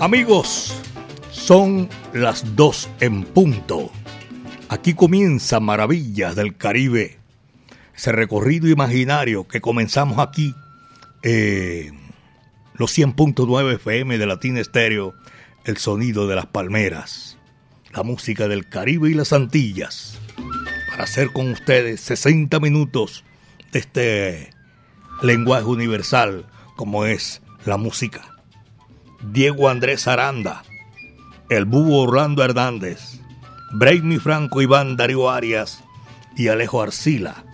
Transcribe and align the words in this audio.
Amigos, 0.00 0.74
son 1.30 1.86
las 2.14 2.56
dos 2.56 2.88
en 3.00 3.22
punto. 3.22 3.90
Aquí 4.70 4.94
comienza 4.94 5.60
Maravillas 5.60 6.36
del 6.36 6.56
Caribe. 6.56 7.18
Ese 7.94 8.10
recorrido 8.10 8.66
imaginario 8.68 9.46
que 9.46 9.60
comenzamos 9.60 10.18
aquí, 10.18 10.54
eh, 11.22 11.92
los 12.72 12.96
100.9 12.96 13.74
FM 13.74 14.16
de 14.16 14.26
Latina 14.26 14.60
Estéreo, 14.60 15.12
el 15.66 15.76
sonido 15.76 16.26
de 16.26 16.36
las 16.36 16.46
palmeras, 16.46 17.36
la 17.92 18.02
música 18.02 18.48
del 18.48 18.70
Caribe 18.70 19.10
y 19.10 19.14
las 19.14 19.34
Antillas, 19.34 20.18
para 20.88 21.04
hacer 21.04 21.30
con 21.30 21.50
ustedes 21.50 22.00
60 22.00 22.58
minutos 22.58 23.22
de 23.70 23.80
este 23.80 24.50
lenguaje 25.20 25.66
universal 25.66 26.46
como 26.74 27.04
es 27.04 27.42
la 27.66 27.76
música. 27.76 28.39
Diego 29.22 29.68
Andrés 29.68 30.08
Aranda, 30.08 30.62
el 31.50 31.66
Búho 31.66 32.02
Orlando 32.04 32.42
Hernández, 32.42 33.20
Brainy 33.72 34.18
Franco 34.18 34.62
Iván 34.62 34.96
Darío 34.96 35.28
Arias 35.28 35.84
y 36.36 36.48
Alejo 36.48 36.80
Arcila. 36.80 37.44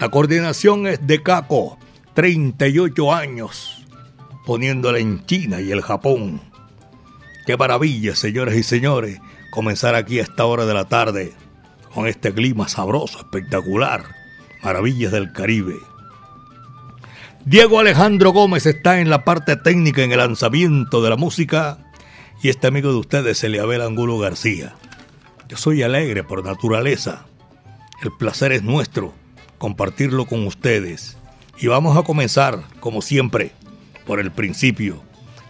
La 0.00 0.08
coordinación 0.08 0.86
es 0.86 1.06
de 1.06 1.22
Caco, 1.22 1.78
38 2.14 3.14
años, 3.14 3.86
poniéndola 4.46 4.98
en 4.98 5.24
China 5.26 5.60
y 5.60 5.70
el 5.70 5.82
Japón. 5.82 6.40
Qué 7.46 7.56
maravilla, 7.56 8.16
señores 8.16 8.56
y 8.56 8.62
señores, 8.62 9.20
comenzar 9.50 9.94
aquí 9.94 10.18
a 10.18 10.22
esta 10.22 10.46
hora 10.46 10.64
de 10.64 10.74
la 10.74 10.86
tarde 10.86 11.34
con 11.94 12.06
este 12.06 12.32
clima 12.32 12.68
sabroso, 12.68 13.18
espectacular. 13.18 14.02
Maravillas 14.62 15.12
del 15.12 15.32
Caribe. 15.32 15.76
Diego 17.44 17.80
Alejandro 17.80 18.30
Gómez 18.30 18.66
está 18.66 19.00
en 19.00 19.10
la 19.10 19.24
parte 19.24 19.56
técnica 19.56 20.04
en 20.04 20.12
el 20.12 20.18
lanzamiento 20.18 21.02
de 21.02 21.10
la 21.10 21.16
música 21.16 21.78
y 22.40 22.48
este 22.48 22.68
amigo 22.68 22.90
de 22.92 22.98
ustedes, 22.98 23.42
Eliabel 23.42 23.82
Angulo 23.82 24.16
García. 24.16 24.76
Yo 25.48 25.56
soy 25.56 25.82
alegre 25.82 26.22
por 26.22 26.44
naturaleza. 26.44 27.26
El 28.00 28.12
placer 28.16 28.52
es 28.52 28.62
nuestro 28.62 29.12
compartirlo 29.58 30.26
con 30.26 30.46
ustedes. 30.46 31.16
Y 31.58 31.66
vamos 31.66 31.96
a 31.96 32.04
comenzar, 32.04 32.62
como 32.78 33.02
siempre, 33.02 33.50
por 34.06 34.20
el 34.20 34.30
principio. 34.30 35.02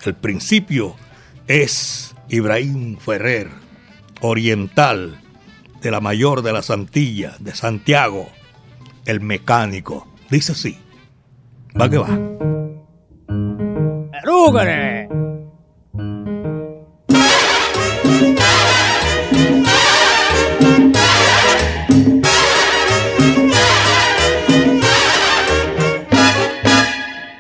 El 0.03 0.15
principio 0.15 0.97
es 1.47 2.15
Ibrahim 2.31 2.97
Ferrer, 2.97 3.51
oriental 4.23 5.21
de 5.83 5.91
la 5.91 6.01
mayor 6.01 6.41
de 6.41 6.55
las 6.55 6.71
Antillas, 6.71 7.45
de 7.45 7.55
Santiago, 7.55 8.31
el 9.05 9.21
mecánico. 9.21 10.09
Dice 10.31 10.53
así. 10.53 10.79
Va 11.81 11.89
que 11.89 11.97
va. 11.97 12.09
¡Rúgare! 14.23 15.09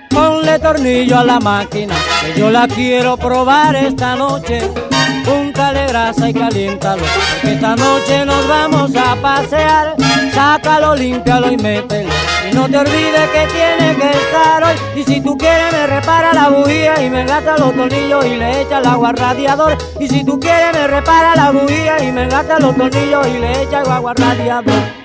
Ponle 0.09 0.59
tornillo 0.59 1.19
a 1.19 1.25
la 1.25 1.38
máquina, 1.38 1.94
que 2.22 2.41
yo 2.41 2.50
la 2.50 2.66
quiero 2.66 3.19
probar 3.19 3.76
esta 3.76 4.16
noche. 4.16 4.91
Púntale 5.25 5.87
grasa 5.87 6.28
y 6.28 6.34
caliéntalo, 6.34 7.03
porque 7.03 7.55
esta 7.55 7.77
noche 7.77 8.25
nos 8.25 8.47
vamos 8.49 8.95
a 8.97 9.17
pasear. 9.17 9.95
Sácalo, 10.33 10.95
límpialo 10.95 11.53
y 11.53 11.56
mételo. 11.56 12.11
Y 12.50 12.55
no 12.55 12.69
te 12.69 12.78
olvides 12.78 13.28
que 13.31 13.47
tiene 13.47 13.97
que 13.97 14.11
estar 14.11 14.65
hoy. 14.65 14.75
Y 14.97 15.05
si 15.05 15.21
tú 15.21 15.37
quieres 15.37 15.73
me 15.73 15.87
repara 15.87 16.33
la 16.33 16.49
bujía 16.49 17.03
y 17.03 17.11
me 17.11 17.25
gasta 17.25 17.56
los 17.59 17.75
tornillos 17.75 18.25
y 18.27 18.37
le 18.37 18.62
echa 18.62 18.78
el 18.78 18.87
agua 18.87 19.11
al 19.11 19.17
radiador. 19.17 19.77
Y 20.00 20.09
si 20.09 20.25
tú 20.25 20.41
quieres 20.41 20.73
me 20.73 20.87
repara 20.87 21.37
la 21.37 21.50
bujía 21.50 22.03
y 22.03 22.12
me 22.12 22.27
gasta 22.29 22.59
los 22.59 22.77
tornillos 22.77 23.27
y 23.29 23.39
le 23.39 23.62
echa 23.62 23.83
el 23.83 23.91
agua 23.91 24.11
al 24.12 24.17
radiador. 24.17 25.01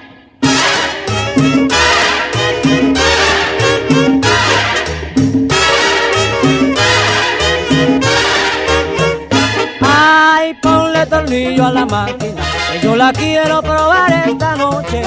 Tornillo 11.17 11.65
a 11.65 11.71
la 11.71 11.85
máquina, 11.85 12.41
que 12.71 12.79
yo 12.79 12.95
la 12.95 13.11
quiero 13.11 13.61
probar 13.61 14.11
esta 14.27 14.55
noche. 14.55 15.01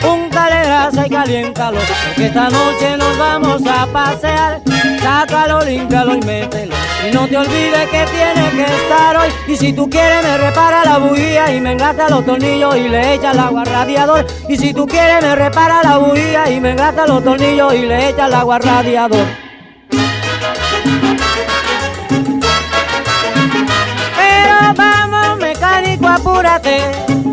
Púntale 0.00 0.64
grasa 0.64 1.06
y 1.06 1.10
caliéntalo, 1.10 1.78
porque 2.06 2.26
esta 2.26 2.48
noche 2.48 2.96
nos 2.96 3.16
vamos 3.18 3.62
a 3.66 3.86
pasear. 3.86 4.60
Sácalo, 5.00 5.62
límpialo 5.64 6.16
y 6.16 6.20
mételo. 6.22 6.74
Y 7.06 7.14
no 7.14 7.28
te 7.28 7.36
olvides 7.36 7.88
que 7.90 8.04
tiene 8.06 8.50
que 8.50 8.64
estar 8.64 9.16
hoy. 9.16 9.28
Y 9.46 9.56
si 9.56 9.72
tú 9.72 9.88
quieres 9.90 10.24
me 10.24 10.38
repara 10.38 10.84
la 10.84 10.98
bujía 10.98 11.54
y 11.54 11.60
me 11.60 11.72
engata 11.72 12.08
los 12.08 12.24
tornillos 12.24 12.76
y 12.76 12.88
le 12.88 13.14
echa 13.14 13.32
el 13.32 13.38
agua 13.38 13.60
al 13.62 13.66
radiador. 13.66 14.26
Y 14.48 14.56
si 14.56 14.72
tú 14.72 14.86
quieres 14.86 15.22
me 15.22 15.34
repara 15.36 15.82
la 15.82 15.98
bujía 15.98 16.50
y 16.50 16.60
me 16.60 16.70
engata 16.70 17.06
los 17.06 17.22
tornillos 17.22 17.74
y 17.74 17.82
le 17.82 18.08
echa 18.08 18.26
el 18.26 18.34
agua 18.34 18.56
al 18.56 18.62
radiador. 18.62 19.51
Apúrate, 26.14 26.78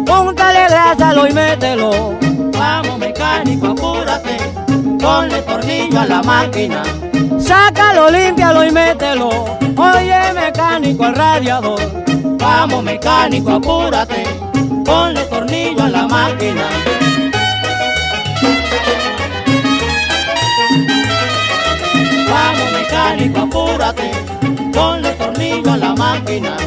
púntale 0.06 0.68
grásalo 0.70 1.28
y 1.28 1.34
mételo. 1.34 2.18
Vamos 2.58 2.98
mecánico, 2.98 3.68
apúrate, 3.68 4.38
ponle 5.00 5.42
tornillo 5.42 6.00
a 6.00 6.06
la 6.06 6.24
máquina. 6.24 6.84
Sácalo, 7.40 8.10
límpialo 8.10 8.64
y 8.64 8.72
mételo. 8.72 9.30
Oye, 9.78 10.34
mecánico, 10.34 11.06
al 11.06 11.16
radiador. 11.16 11.80
Vamos 12.38 12.84
mecánico, 12.84 13.52
apúrate, 13.52 14.24
ponle 14.86 15.22
tornillo 15.26 15.84
a 15.84 15.90
la 15.90 16.08
máquina. 16.08 16.68
Vamos 22.30 22.72
mecánico, 22.72 23.40
apúrate, 23.40 24.12
ponle 24.74 25.12
tornillo 25.14 25.72
a 25.72 25.78
la 25.78 25.94
máquina. 25.96 26.58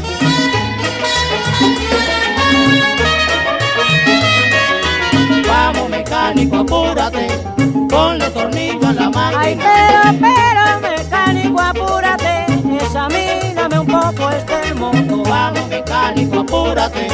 Este 14.37 14.75
moto. 14.75 15.23
Vamos 15.23 15.69
mecánico, 15.69 16.41
apúrate, 16.41 17.07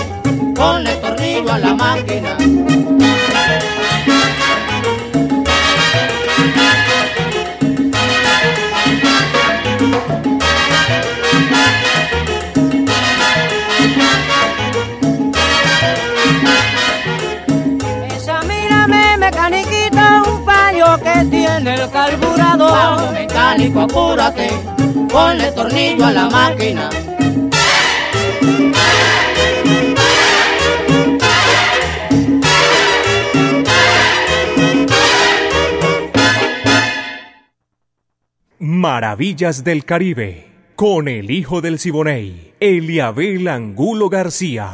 ponle 0.54 0.94
tornillo 0.96 1.52
a 1.52 1.58
la 1.58 1.74
máquina. 1.74 2.36
Examíname, 18.14 19.18
mecaniquito, 19.18 20.00
un 20.26 20.44
fallo 20.44 20.98
que 21.02 21.24
tiene 21.26 21.74
el 21.74 21.90
carburador. 21.90 22.70
Vamos 22.70 23.12
mecánico, 23.12 23.80
apúrate, 23.80 24.50
ponle 25.08 25.52
tornillo 25.52 26.06
a 26.06 26.12
la 26.12 26.28
máquina. 26.30 26.88
Maravillas 38.90 39.64
del 39.64 39.84
Caribe, 39.84 40.46
con 40.74 41.08
el 41.08 41.30
hijo 41.30 41.60
del 41.60 41.78
Siboney, 41.78 42.54
Eliabel 42.58 43.46
Angulo 43.46 44.08
García. 44.08 44.70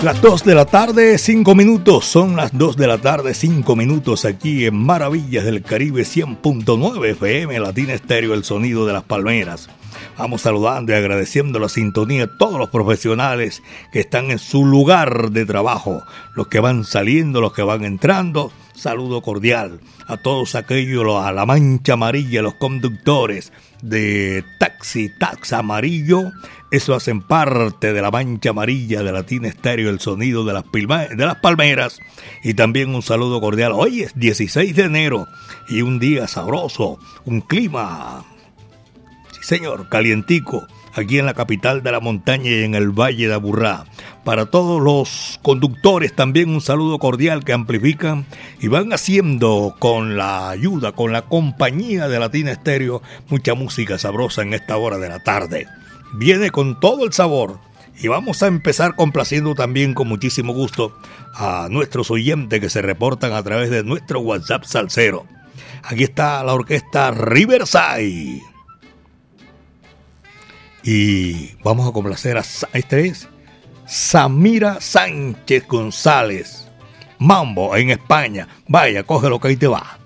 Las 0.00 0.22
2 0.22 0.44
de 0.44 0.54
la 0.54 0.64
tarde, 0.64 1.18
5 1.18 1.56
minutos. 1.56 2.04
Son 2.04 2.36
las 2.36 2.56
2 2.56 2.76
de 2.76 2.86
la 2.86 2.98
tarde, 2.98 3.34
5 3.34 3.74
minutos 3.74 4.24
aquí 4.24 4.64
en 4.64 4.76
Maravillas 4.76 5.44
del 5.44 5.64
Caribe 5.64 6.02
100.9 6.02 7.10
FM, 7.10 7.58
Latina 7.58 7.94
Estéreo, 7.94 8.34
el 8.34 8.44
sonido 8.44 8.86
de 8.86 8.92
las 8.92 9.02
palmeras. 9.02 9.68
Vamos 10.16 10.42
saludando 10.42 10.92
y 10.92 10.94
agradeciendo 10.94 11.58
la 11.58 11.68
sintonía 11.68 12.24
a 12.24 12.38
todos 12.38 12.60
los 12.60 12.70
profesionales 12.70 13.60
que 13.92 13.98
están 13.98 14.30
en 14.30 14.38
su 14.38 14.64
lugar 14.64 15.32
de 15.32 15.44
trabajo, 15.44 16.04
los 16.36 16.46
que 16.46 16.60
van 16.60 16.84
saliendo, 16.84 17.40
los 17.40 17.52
que 17.52 17.62
van 17.64 17.84
entrando. 17.84 18.52
Saludo 18.74 19.22
cordial 19.22 19.80
a 20.06 20.16
todos 20.16 20.54
aquellos, 20.54 21.24
a 21.24 21.32
la 21.32 21.46
mancha 21.46 21.94
amarilla, 21.94 22.42
los 22.42 22.54
conductores 22.54 23.52
de 23.82 24.44
taxi, 24.58 25.10
taxa 25.18 25.58
amarillo, 25.58 26.32
eso 26.74 26.92
hacen 26.94 27.22
parte 27.22 27.92
de 27.92 28.02
la 28.02 28.10
mancha 28.10 28.50
amarilla 28.50 29.04
de 29.04 29.12
Latina 29.12 29.46
Estéreo, 29.46 29.90
el 29.90 30.00
sonido 30.00 30.44
de 30.44 30.54
las, 30.54 30.64
de 30.72 31.24
las 31.24 31.36
palmeras. 31.36 32.00
Y 32.42 32.54
también 32.54 32.92
un 32.92 33.02
saludo 33.02 33.40
cordial. 33.40 33.70
Hoy 33.72 34.02
es 34.02 34.18
16 34.18 34.74
de 34.74 34.82
enero 34.82 35.28
y 35.68 35.82
un 35.82 36.00
día 36.00 36.26
sabroso, 36.26 36.98
un 37.26 37.42
clima, 37.42 38.24
sí 39.30 39.40
señor, 39.42 39.88
calientico, 39.88 40.66
aquí 40.94 41.18
en 41.18 41.26
la 41.26 41.34
capital 41.34 41.82
de 41.82 41.92
la 41.92 42.00
montaña 42.00 42.50
y 42.50 42.64
en 42.64 42.74
el 42.74 42.90
Valle 42.90 43.28
de 43.28 43.34
Aburrá. 43.34 43.84
Para 44.24 44.46
todos 44.46 44.80
los 44.80 45.38
conductores 45.42 46.14
también 46.14 46.50
un 46.50 46.60
saludo 46.60 46.98
cordial 46.98 47.44
que 47.44 47.52
amplifican 47.52 48.26
y 48.60 48.68
van 48.68 48.92
haciendo 48.92 49.76
con 49.78 50.16
la 50.16 50.50
ayuda, 50.50 50.92
con 50.92 51.12
la 51.12 51.22
compañía 51.22 52.08
de 52.08 52.18
Latina 52.18 52.52
Estéreo, 52.52 53.02
mucha 53.28 53.54
música 53.54 53.98
sabrosa 53.98 54.42
en 54.42 54.54
esta 54.54 54.76
hora 54.76 54.98
de 54.98 55.08
la 55.08 55.22
tarde 55.22 55.66
viene 56.14 56.50
con 56.50 56.78
todo 56.80 57.04
el 57.04 57.12
sabor. 57.12 57.58
Y 58.00 58.08
vamos 58.08 58.42
a 58.42 58.48
empezar 58.48 58.96
complaciendo 58.96 59.54
también 59.54 59.94
con 59.94 60.08
muchísimo 60.08 60.52
gusto 60.52 60.96
a 61.34 61.68
nuestros 61.70 62.10
oyentes 62.10 62.60
que 62.60 62.70
se 62.70 62.82
reportan 62.82 63.32
a 63.32 63.42
través 63.42 63.70
de 63.70 63.84
nuestro 63.84 64.20
WhatsApp 64.20 64.64
Salcero. 64.64 65.26
Aquí 65.84 66.02
está 66.02 66.42
la 66.42 66.54
orquesta 66.54 67.12
Riverside. 67.12 68.42
Y 70.84 71.56
vamos 71.64 71.88
a 71.88 71.92
complacer 71.92 72.36
a 72.36 72.44
este 72.74 73.06
es 73.06 73.26
Samira 73.86 74.80
Sánchez 74.80 75.66
González. 75.66 76.68
Mambo 77.18 77.74
en 77.74 77.90
España. 77.90 78.46
Vaya, 78.68 79.02
coge 79.02 79.30
lo 79.30 79.40
que 79.40 79.48
ahí 79.48 79.56
te 79.56 79.66
va. 79.66 79.98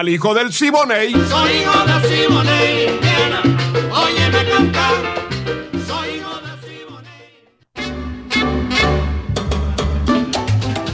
Al 0.00 0.08
hijo 0.08 0.32
del 0.32 0.50
Siboney. 0.50 1.12
Soy 1.12 1.50
hijo 1.58 1.84
del 1.84 2.02
Siboney, 2.08 2.88
Indiana, 2.88 3.42
óyeme 3.92 4.50
cantar. 4.50 4.94
Soy 5.86 6.08
hijo 6.16 6.40
del 6.40 6.56
Siboney. 6.64 7.12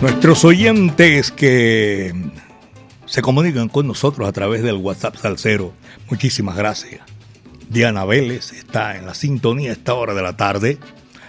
Nuestros 0.03 0.45
oyentes 0.45 1.31
que 1.31 2.13
se 3.05 3.23
comunican 3.23 3.69
con 3.69 3.87
nosotros 3.87 4.29
a 4.29 4.33
través 4.33 4.65
del 4.65 4.75
WhatsApp 4.75 5.15
Salcero, 5.15 5.73
muchísimas 6.11 6.57
gracias. 6.57 7.03
Diana 7.69 8.05
Vélez 8.05 8.53
está 8.53 8.97
en 8.97 9.07
la 9.07 9.15
sintonía 9.15 9.71
a 9.71 9.75
esta 9.75 9.95
hora 9.95 10.15
de 10.15 10.23
la 10.23 10.37
tarde, 10.37 10.79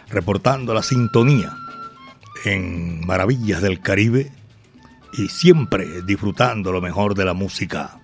reportando 0.10 0.74
la 0.74 0.82
sintonía 0.82 1.56
en 2.44 3.06
Maravillas 3.06 3.62
del 3.62 3.82
Caribe 3.82 4.32
y 5.14 5.30
siempre 5.30 6.02
disfrutando 6.04 6.72
lo 6.72 6.82
mejor 6.82 7.16
de 7.16 7.26
la 7.26 7.34
música. 7.34 8.00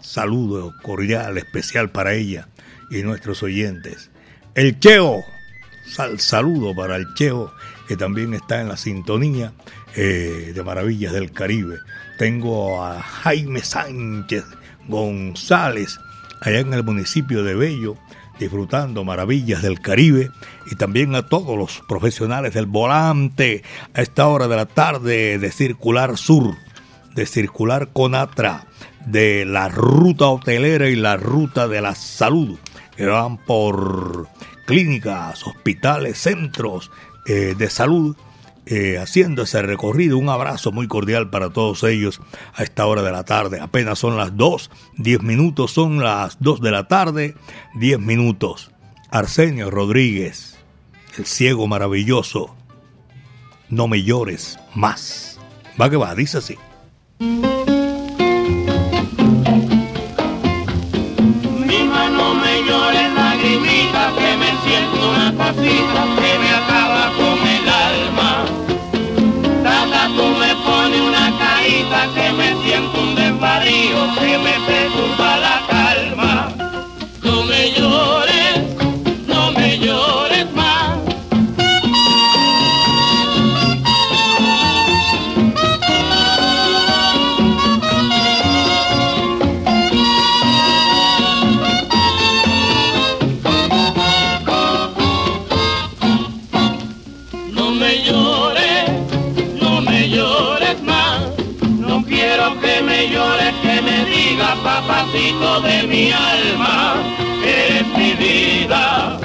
Saludo 0.00 0.74
cordial, 0.82 1.38
especial 1.38 1.90
para 1.90 2.14
ella 2.14 2.48
y 2.90 3.02
nuestros 3.02 3.42
oyentes. 3.42 4.10
El 4.54 4.78
Cheo, 4.80 5.24
sal, 5.86 6.20
saludo 6.20 6.74
para 6.74 6.96
el 6.96 7.14
Cheo, 7.14 7.52
que 7.86 7.96
también 7.96 8.34
está 8.34 8.60
en 8.60 8.68
la 8.68 8.76
sintonía 8.76 9.52
eh, 9.94 10.52
de 10.54 10.62
Maravillas 10.62 11.12
del 11.12 11.32
Caribe. 11.32 11.78
Tengo 12.18 12.84
a 12.84 13.00
Jaime 13.00 13.60
Sánchez 13.60 14.44
González, 14.88 15.98
allá 16.40 16.60
en 16.60 16.74
el 16.74 16.82
municipio 16.82 17.44
de 17.44 17.54
Bello, 17.54 17.96
disfrutando 18.38 19.04
maravillas 19.04 19.62
del 19.62 19.80
Caribe 19.80 20.30
y 20.70 20.76
también 20.76 21.14
a 21.14 21.26
todos 21.26 21.56
los 21.56 21.82
profesionales 21.88 22.54
del 22.54 22.66
volante 22.66 23.62
a 23.94 24.02
esta 24.02 24.26
hora 24.28 24.48
de 24.48 24.56
la 24.56 24.66
tarde 24.66 25.38
de 25.38 25.50
Circular 25.50 26.16
Sur, 26.16 26.54
de 27.14 27.26
Circular 27.26 27.88
Conatra, 27.92 28.66
de 29.06 29.44
la 29.44 29.68
ruta 29.68 30.26
hotelera 30.26 30.88
y 30.88 30.96
la 30.96 31.16
ruta 31.16 31.68
de 31.68 31.80
la 31.80 31.94
salud 31.94 32.58
que 32.96 33.06
van 33.06 33.38
por 33.38 34.28
clínicas, 34.66 35.46
hospitales, 35.46 36.18
centros 36.18 36.90
eh, 37.26 37.54
de 37.56 37.70
salud 37.70 38.16
eh, 38.70 38.98
haciendo 38.98 39.44
ese 39.44 39.62
recorrido. 39.62 40.18
Un 40.18 40.28
abrazo 40.28 40.72
muy 40.72 40.88
cordial 40.88 41.30
para 41.30 41.48
todos 41.48 41.84
ellos 41.84 42.20
a 42.52 42.62
esta 42.62 42.84
hora 42.84 43.00
de 43.02 43.10
la 43.10 43.24
tarde. 43.24 43.60
Apenas 43.60 43.98
son 43.98 44.18
las 44.18 44.36
2, 44.36 44.70
10 44.98 45.22
minutos, 45.22 45.70
son 45.72 46.02
las 46.02 46.36
2 46.40 46.60
de 46.60 46.70
la 46.70 46.86
tarde, 46.86 47.34
10 47.76 47.98
minutos. 47.98 48.70
Arsenio 49.10 49.70
Rodríguez, 49.70 50.58
el 51.16 51.24
ciego 51.24 51.66
maravilloso, 51.66 52.54
no 53.70 53.88
me 53.88 54.02
llores 54.02 54.58
más. 54.74 55.40
Va 55.80 55.88
que 55.88 55.96
va, 55.96 56.14
dice 56.14 56.36
así. 56.36 56.58
Mi 57.20 57.38
mano 61.88 62.34
me 62.34 62.66
llores 62.66 63.14
lagrimita, 63.14 64.12
que 64.14 64.36
me 64.36 64.50
siento 64.62 65.08
una 65.08 65.32
cosita 65.32 66.27
desvarío, 73.38 74.14
que 74.18 74.38
me 74.38 74.52
perturba 74.66 75.37
papacito 105.32 105.60
de 105.60 105.86
mi 105.86 106.12
alma, 106.12 106.94
eres 107.44 107.86
mi 107.96 108.12
vida. 108.14 109.18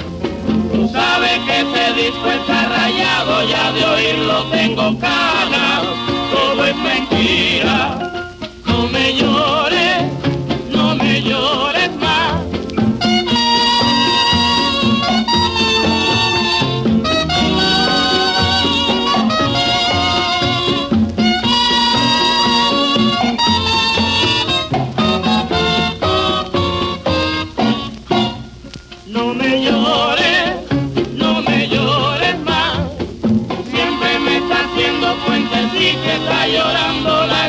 Tú 0.72 0.88
sabes 0.88 1.38
que 1.46 1.60
ese 1.60 2.02
disco 2.02 2.30
está 2.30 2.68
rayado, 2.68 3.48
ya 3.48 3.72
de 3.72 3.84
oírlo 3.84 4.42
tengo 4.50 4.92
ganas, 4.96 5.73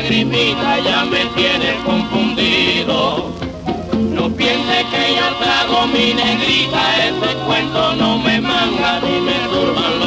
lagrimita, 0.06 0.78
ya 0.78 1.04
me 1.04 1.24
tiene 1.34 1.74
confundido. 1.84 3.32
No 4.14 4.28
piense 4.30 4.84
que 4.90 5.14
ya 5.16 5.36
trago 5.40 5.86
mi 5.88 6.14
negrita, 6.14 7.06
ese 7.06 7.34
cuento 7.44 7.94
no 7.96 8.18
me 8.18 8.40
manga 8.40 9.00
ni 9.00 9.20
me 9.20 9.38
turban 9.50 9.98
los 9.98 10.05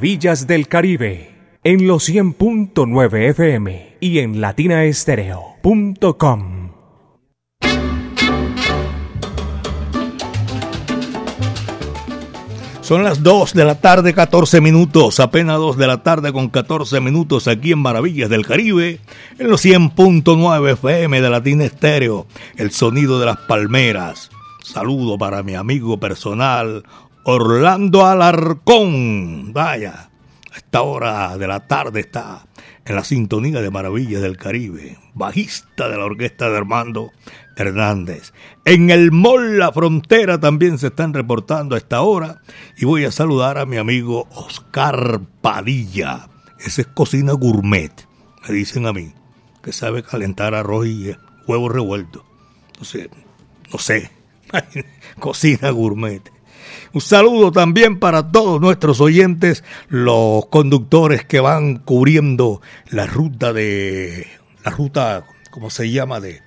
Maravillas 0.00 0.46
del 0.46 0.66
Caribe 0.66 1.58
en 1.62 1.86
los 1.86 2.08
100.9 2.08 3.28
FM 3.32 3.98
y 4.00 4.20
en 4.20 4.40
latinaestereo.com. 4.40 6.70
Son 12.80 13.04
las 13.04 13.22
2 13.22 13.52
de 13.52 13.66
la 13.66 13.78
tarde, 13.82 14.14
14 14.14 14.62
minutos, 14.62 15.20
apenas 15.20 15.58
2 15.58 15.76
de 15.76 15.86
la 15.86 16.02
tarde 16.02 16.32
con 16.32 16.48
14 16.48 16.98
minutos 17.02 17.46
aquí 17.46 17.72
en 17.72 17.80
Maravillas 17.80 18.30
del 18.30 18.46
Caribe, 18.46 19.00
en 19.38 19.50
los 19.50 19.62
100.9 19.62 20.72
FM 20.72 21.20
de 21.20 21.28
Latina 21.28 21.64
Estéreo, 21.64 22.26
el 22.56 22.70
sonido 22.70 23.20
de 23.20 23.26
las 23.26 23.36
palmeras. 23.36 24.30
Saludo 24.62 25.18
para 25.18 25.42
mi 25.42 25.56
amigo 25.56 26.00
personal, 26.00 26.84
Orlando 27.24 28.06
Alarcón. 28.06 29.52
Vaya, 29.52 30.10
a 30.52 30.56
esta 30.56 30.82
hora 30.82 31.36
de 31.36 31.46
la 31.46 31.66
tarde 31.66 32.00
está 32.00 32.46
en 32.86 32.96
la 32.96 33.04
sintonía 33.04 33.60
de 33.60 33.70
Maravillas 33.70 34.22
del 34.22 34.38
Caribe, 34.38 34.98
bajista 35.14 35.88
de 35.88 35.98
la 35.98 36.06
orquesta 36.06 36.48
de 36.48 36.56
Armando 36.56 37.12
Hernández. 37.56 38.32
En 38.64 38.90
el 38.90 39.12
Mall 39.12 39.58
La 39.58 39.70
Frontera 39.70 40.40
también 40.40 40.78
se 40.78 40.88
están 40.88 41.12
reportando 41.12 41.74
a 41.74 41.78
esta 41.78 42.00
hora 42.00 42.40
y 42.78 42.86
voy 42.86 43.04
a 43.04 43.12
saludar 43.12 43.58
a 43.58 43.66
mi 43.66 43.76
amigo 43.76 44.26
Oscar 44.34 45.20
Padilla. 45.42 46.28
Ese 46.58 46.82
es 46.82 46.86
cocina 46.88 47.32
gourmet, 47.32 47.92
me 48.48 48.54
dicen 48.54 48.86
a 48.86 48.92
mí, 48.92 49.12
que 49.62 49.72
sabe 49.72 50.02
calentar 50.02 50.54
arroz 50.54 50.86
y 50.86 51.14
huevos 51.46 51.70
revueltos. 51.70 52.22
No 52.78 52.84
sé, 52.84 53.10
no 53.70 53.78
sé, 53.78 54.10
cocina 55.18 55.70
gourmet. 55.70 56.22
Un 56.92 57.00
saludo 57.00 57.52
también 57.52 58.00
para 58.00 58.32
todos 58.32 58.60
nuestros 58.60 59.00
oyentes, 59.00 59.62
los 59.88 60.46
conductores 60.46 61.24
que 61.24 61.38
van 61.38 61.76
cubriendo 61.76 62.60
la 62.90 63.06
ruta 63.06 63.52
de 63.52 64.26
la 64.64 64.72
ruta, 64.72 65.24
¿cómo 65.50 65.70
se 65.70 65.90
llama? 65.90 66.18
De 66.18 66.42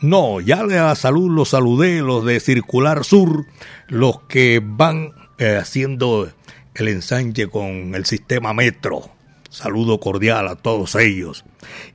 no, 0.00 0.40
ya 0.40 0.64
le 0.64 0.78
a 0.78 0.94
salud 0.96 1.30
los 1.30 1.50
saludé, 1.50 2.00
los 2.00 2.24
de 2.24 2.40
Circular 2.40 3.04
Sur, 3.04 3.46
los 3.88 4.20
que 4.22 4.60
van 4.62 5.12
eh, 5.38 5.56
haciendo 5.56 6.30
el 6.74 6.88
ensanche 6.88 7.46
con 7.46 7.94
el 7.94 8.04
sistema 8.04 8.52
metro. 8.52 9.13
Saludo 9.54 10.00
cordial 10.00 10.48
a 10.48 10.56
todos 10.56 10.96
ellos. 10.96 11.44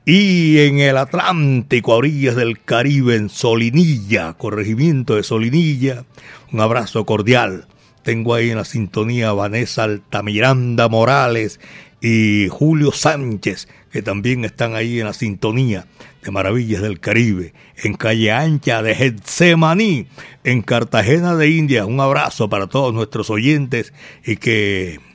Y 0.06 0.60
en 0.60 0.78
el 0.78 0.96
Atlántico, 0.96 1.92
a 1.92 1.96
orillas 1.96 2.34
del 2.34 2.58
Caribe, 2.58 3.16
en 3.16 3.28
Solinilla, 3.28 4.32
corregimiento 4.32 5.16
de 5.16 5.24
Solinilla, 5.24 6.06
un 6.54 6.60
abrazo 6.60 7.04
cordial. 7.04 7.66
Tengo 8.02 8.32
ahí 8.32 8.48
en 8.48 8.56
la 8.56 8.64
sintonía 8.64 9.34
Vanessa 9.34 9.84
Altamiranda 9.84 10.88
Morales 10.88 11.60
y 12.00 12.48
Julio 12.48 12.92
Sánchez, 12.92 13.68
que 13.92 14.00
también 14.00 14.46
están 14.46 14.74
ahí 14.74 14.98
en 14.98 15.04
la 15.04 15.12
sintonía 15.12 15.84
de 16.22 16.30
Maravillas 16.30 16.80
del 16.80 16.98
Caribe, 16.98 17.52
en 17.76 17.92
Calle 17.92 18.32
Ancha 18.32 18.82
de 18.82 18.94
Getsemaní, 18.94 20.06
en 20.44 20.62
Cartagena 20.62 21.36
de 21.36 21.50
India. 21.50 21.84
Un 21.84 22.00
abrazo 22.00 22.48
para 22.48 22.68
todos 22.68 22.94
nuestros 22.94 23.28
oyentes 23.28 23.92
y 24.24 24.36
que 24.36 25.09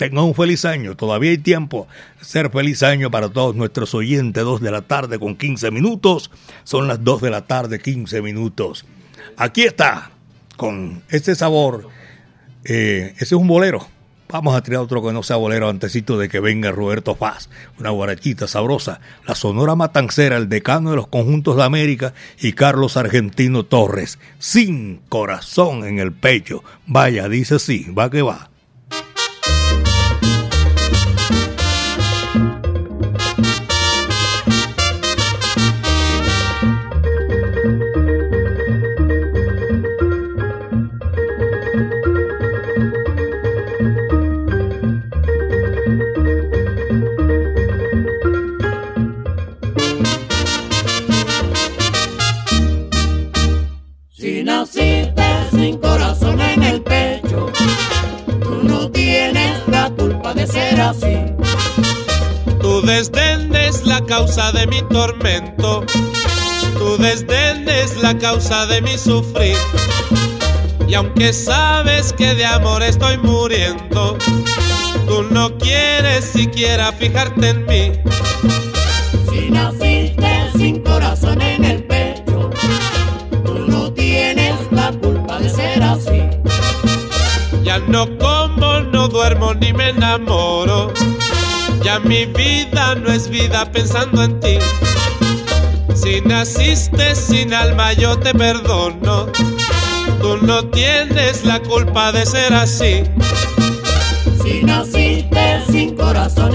tengan 0.00 0.24
un 0.24 0.34
feliz 0.34 0.64
año. 0.64 0.96
Todavía 0.96 1.30
hay 1.30 1.38
tiempo 1.38 1.86
ser 2.22 2.50
feliz 2.50 2.82
año 2.82 3.10
para 3.10 3.28
todos 3.28 3.54
nuestros 3.54 3.94
oyentes. 3.94 4.42
Dos 4.42 4.62
de 4.62 4.70
la 4.70 4.82
tarde 4.82 5.18
con 5.18 5.36
15 5.36 5.70
minutos. 5.70 6.30
Son 6.64 6.88
las 6.88 7.04
dos 7.04 7.20
de 7.20 7.28
la 7.28 7.46
tarde, 7.46 7.80
15 7.80 8.22
minutos. 8.22 8.86
Aquí 9.36 9.62
está, 9.62 10.10
con 10.56 11.02
este 11.10 11.34
sabor. 11.34 11.88
Eh, 12.64 13.12
ese 13.16 13.24
es 13.24 13.32
un 13.32 13.46
bolero 13.46 13.86
Vamos 14.32 14.54
a 14.54 14.62
tirar 14.62 14.80
otro 14.80 15.02
que 15.02 15.12
no 15.12 15.24
sea 15.24 15.34
bolero 15.36 15.68
antesito 15.68 16.16
de 16.16 16.28
que 16.28 16.38
venga 16.38 16.70
Roberto 16.70 17.16
Paz, 17.16 17.50
una 17.80 17.90
guarachita 17.90 18.46
sabrosa, 18.46 19.00
la 19.26 19.34
Sonora 19.34 19.74
Matancera, 19.74 20.36
el 20.36 20.48
decano 20.48 20.90
de 20.90 20.96
los 20.96 21.08
conjuntos 21.08 21.56
de 21.56 21.64
América 21.64 22.14
y 22.40 22.52
Carlos 22.52 22.96
Argentino 22.96 23.64
Torres, 23.64 24.20
sin 24.38 25.00
corazón 25.08 25.84
en 25.84 25.98
el 25.98 26.12
pecho. 26.12 26.62
Vaya, 26.86 27.28
dice 27.28 27.58
sí, 27.58 27.90
va 27.90 28.08
que 28.08 28.22
va. 28.22 28.49
Causa 64.10 64.50
de 64.50 64.66
mi 64.66 64.82
tormento, 64.82 65.84
tu 66.76 66.96
desdén 66.98 67.68
es 67.68 67.96
la 68.02 68.18
causa 68.18 68.66
de 68.66 68.82
mi 68.82 68.98
sufrir. 68.98 69.56
Y 70.88 70.94
aunque 70.94 71.32
sabes 71.32 72.12
que 72.12 72.34
de 72.34 72.44
amor 72.44 72.82
estoy 72.82 73.18
muriendo, 73.18 74.18
tú 75.06 75.22
no 75.30 75.56
quieres 75.58 76.24
siquiera 76.24 76.90
fijarte 76.90 77.50
en 77.50 77.66
mí. 77.66 77.92
Si 79.30 79.48
naciste 79.48 80.50
sin 80.56 80.82
corazón 80.82 81.40
en 81.40 81.64
el 81.64 81.84
pecho, 81.84 82.50
tú 83.44 83.54
no 83.68 83.92
tienes 83.92 84.56
la 84.72 84.90
culpa 84.90 85.38
de 85.38 85.50
ser 85.50 85.84
así. 85.84 86.20
Ya 87.62 87.78
no 87.78 88.08
como, 88.18 88.80
no 88.80 89.06
duermo 89.06 89.54
ni 89.54 89.72
me 89.72 89.90
enamoro 89.90 90.92
mi 91.98 92.26
vida 92.26 92.94
no 92.94 93.10
es 93.10 93.28
vida 93.28 93.70
pensando 93.72 94.22
en 94.22 94.38
ti. 94.40 94.58
Si 95.94 96.20
naciste 96.20 97.14
sin 97.16 97.52
alma 97.52 97.92
yo 97.92 98.18
te 98.18 98.32
perdono. 98.32 99.26
Tú 100.20 100.38
no 100.42 100.64
tienes 100.66 101.44
la 101.44 101.60
culpa 101.60 102.12
de 102.12 102.24
ser 102.26 102.54
así. 102.54 103.02
Si 104.42 104.62
naciste 104.62 105.62
sin 105.70 105.96
corazón 105.96 106.54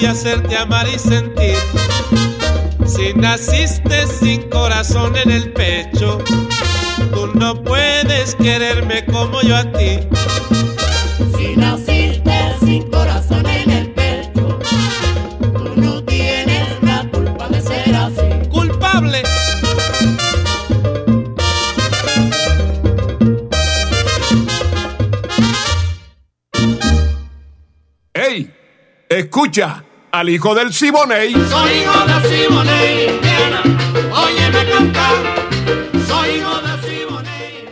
de 0.00 0.08
hacerte 0.08 0.56
amar 0.56 0.86
y 0.88 0.98
sentir. 0.98 1.56
Si 2.86 3.12
naciste 3.14 4.06
sin 4.06 4.48
corazón 4.48 5.16
en 5.16 5.30
el 5.30 5.52
pecho, 5.52 6.18
tú 7.12 7.26
no 7.34 7.62
puedes 7.62 8.34
quererme 8.36 9.04
como 9.06 9.40
yo 9.42 9.56
a 9.56 9.64
ti. 9.72 9.98
Si 11.36 11.56
naciste 11.56 12.54
sin 12.60 12.88
corazón 12.90 13.46
en 13.46 13.70
el 13.70 13.90
pecho, 13.92 14.58
tú 15.54 15.80
no 15.80 16.04
tienes 16.04 16.82
la 16.82 17.08
culpa 17.10 17.48
de 17.48 17.60
ser 17.60 17.94
así. 17.94 18.48
Culpable. 18.50 19.22
Escucha 29.10 29.84
al 30.12 30.28
hijo 30.28 30.54
del 30.54 30.72
Siboney. 30.72 31.32
Soy 31.32 31.72
hijo 31.78 32.06
de 32.06 32.28
Siboney, 32.28 33.08
Indiana. 33.08 33.62
Óyeme 34.12 34.70
cantar. 34.70 35.16
Soy 36.06 36.28
hijo 36.36 36.54
de 36.62 36.88
Siboney, 36.88 37.68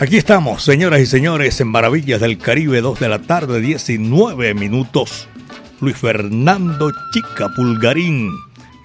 Aquí 0.00 0.16
estamos, 0.16 0.62
señoras 0.62 1.00
y 1.00 1.06
señores, 1.06 1.60
en 1.60 1.68
Maravillas 1.68 2.20
del 2.20 2.38
Caribe, 2.38 2.80
2 2.80 3.00
de 3.00 3.08
la 3.08 3.20
tarde, 3.20 3.60
19 3.60 4.54
minutos. 4.54 5.28
Luis 5.80 5.96
Fernando 5.96 6.92
Chica 7.12 7.48
Pulgarín, 7.54 8.30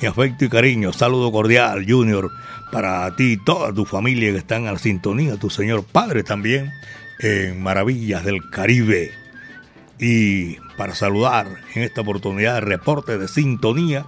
mi 0.01 0.07
afecto 0.07 0.45
y 0.45 0.49
cariño, 0.49 0.93
saludo 0.93 1.31
cordial, 1.31 1.85
Junior 1.87 2.31
para 2.71 3.15
ti 3.15 3.33
y 3.33 3.37
toda 3.37 3.73
tu 3.73 3.85
familia 3.85 4.31
que 4.31 4.37
están 4.37 4.67
a 4.67 4.73
la 4.73 4.79
sintonía, 4.79 5.37
tu 5.37 5.49
Señor 5.49 5.83
Padre 5.83 6.23
también, 6.23 6.71
en 7.19 7.61
Maravillas 7.61 8.23
del 8.23 8.49
Caribe. 8.49 9.11
Y 9.99 10.55
para 10.77 10.95
saludar 10.95 11.47
en 11.75 11.83
esta 11.83 12.01
oportunidad 12.01 12.55
de 12.55 12.61
reporte 12.61 13.17
de 13.17 13.27
sintonía, 13.27 14.05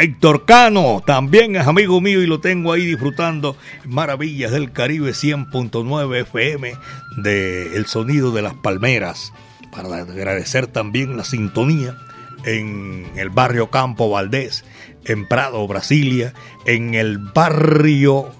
Héctor 0.00 0.44
Cano 0.44 1.02
también 1.04 1.56
es 1.56 1.66
amigo 1.66 2.00
mío 2.00 2.22
y 2.22 2.26
lo 2.26 2.40
tengo 2.40 2.72
ahí 2.72 2.86
disfrutando 2.86 3.56
Maravillas 3.84 4.52
del 4.52 4.72
Caribe 4.72 5.10
100.9 5.10 6.20
FM 6.20 6.72
de 7.18 7.76
El 7.76 7.86
Sonido 7.86 8.32
de 8.32 8.42
las 8.42 8.54
Palmeras 8.54 9.32
para 9.70 9.88
agradecer 9.96 10.66
también 10.66 11.16
la 11.16 11.24
sintonía 11.24 11.96
en 12.44 13.10
el 13.16 13.30
barrio 13.30 13.70
Campo 13.70 14.10
Valdés, 14.10 14.64
en 15.08 15.26
Prado, 15.26 15.66
Brasilia, 15.66 16.32
en 16.64 16.94
el 16.94 17.18
barrio 17.18 18.30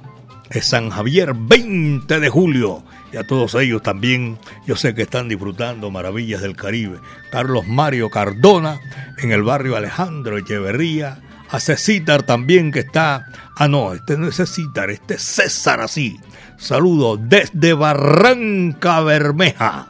San 0.61 0.91
Javier, 0.91 1.35
20 1.35 2.21
de 2.21 2.29
julio. 2.29 2.83
Y 3.13 3.17
a 3.17 3.27
todos 3.27 3.55
ellos 3.55 3.83
también, 3.83 4.39
yo 4.67 4.77
sé 4.77 4.95
que 4.95 5.03
están 5.03 5.29
disfrutando 5.29 5.91
maravillas 5.91 6.43
del 6.43 6.57
Caribe. 6.57 6.99
Carlos 7.31 7.67
Mario 7.67 8.11
Cardona, 8.11 8.81
en 9.19 9.33
el 9.33 9.43
barrio 9.43 9.77
Alejandro 9.77 10.39
Echeverría. 10.39 11.23
A 11.51 11.61
César 11.61 12.25
también 12.25 12.71
que 12.71 12.81
está. 12.81 13.27
Ah, 13.57 13.69
no, 13.69 13.95
este 13.95 14.19
no 14.19 14.29
es 14.29 14.37
César, 14.37 14.91
este 14.91 15.15
es 15.15 15.23
César 15.23 15.81
así. 15.81 16.21
Saludo 16.59 17.17
desde 17.17 17.73
Barranca 17.73 19.01
Bermeja. 19.01 19.89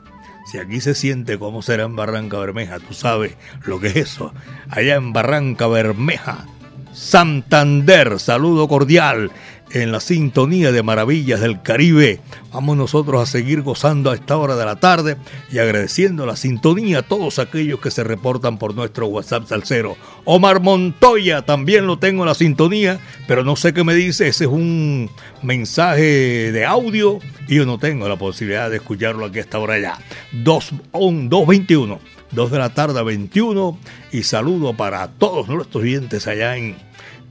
Si 0.50 0.58
aquí 0.58 0.80
se 0.80 0.94
siente 0.94 1.38
cómo 1.38 1.60
será 1.62 1.84
en 1.84 1.96
Barranca 1.96 2.38
Bermeja, 2.38 2.78
tú 2.78 2.94
sabes 2.94 3.34
lo 3.64 3.80
que 3.80 3.88
es 3.88 3.96
eso. 3.96 4.32
Allá 4.70 4.94
en 4.94 5.12
Barranca 5.12 5.66
Bermeja, 5.66 6.46
Santander, 6.98 8.18
saludo 8.18 8.66
cordial 8.66 9.30
en 9.70 9.92
la 9.92 10.00
sintonía 10.00 10.72
de 10.72 10.82
Maravillas 10.82 11.40
del 11.40 11.62
Caribe. 11.62 12.20
Vamos 12.52 12.76
nosotros 12.76 13.22
a 13.22 13.24
seguir 13.24 13.62
gozando 13.62 14.10
a 14.10 14.14
esta 14.14 14.36
hora 14.36 14.56
de 14.56 14.64
la 14.64 14.80
tarde 14.80 15.16
y 15.52 15.58
agradeciendo 15.58 16.26
la 16.26 16.34
sintonía 16.34 16.98
a 16.98 17.02
todos 17.02 17.38
aquellos 17.38 17.78
que 17.78 17.92
se 17.92 18.02
reportan 18.02 18.58
por 18.58 18.74
nuestro 18.74 19.06
WhatsApp 19.06 19.46
Salcero. 19.46 19.96
Omar 20.24 20.60
Montoya 20.60 21.42
también 21.42 21.86
lo 21.86 22.00
tengo 22.00 22.24
en 22.24 22.28
la 22.28 22.34
sintonía, 22.34 22.98
pero 23.28 23.44
no 23.44 23.54
sé 23.54 23.72
qué 23.72 23.84
me 23.84 23.94
dice. 23.94 24.26
Ese 24.26 24.44
es 24.44 24.50
un 24.50 25.08
mensaje 25.40 26.50
de 26.50 26.66
audio 26.66 27.20
y 27.46 27.54
yo 27.54 27.64
no 27.64 27.78
tengo 27.78 28.08
la 28.08 28.16
posibilidad 28.16 28.68
de 28.68 28.78
escucharlo 28.78 29.24
aquí 29.26 29.38
a 29.38 29.42
esta 29.42 29.60
hora 29.60 29.78
ya. 29.78 29.98
221. 30.32 32.00
2 32.30 32.50
de 32.50 32.58
la 32.58 32.74
tarde 32.74 33.02
21 33.02 33.78
y 34.12 34.22
saludo 34.22 34.74
para 34.74 35.08
todos 35.08 35.48
nuestros 35.48 35.82
oyentes 35.82 36.26
allá 36.26 36.58
en, 36.58 36.76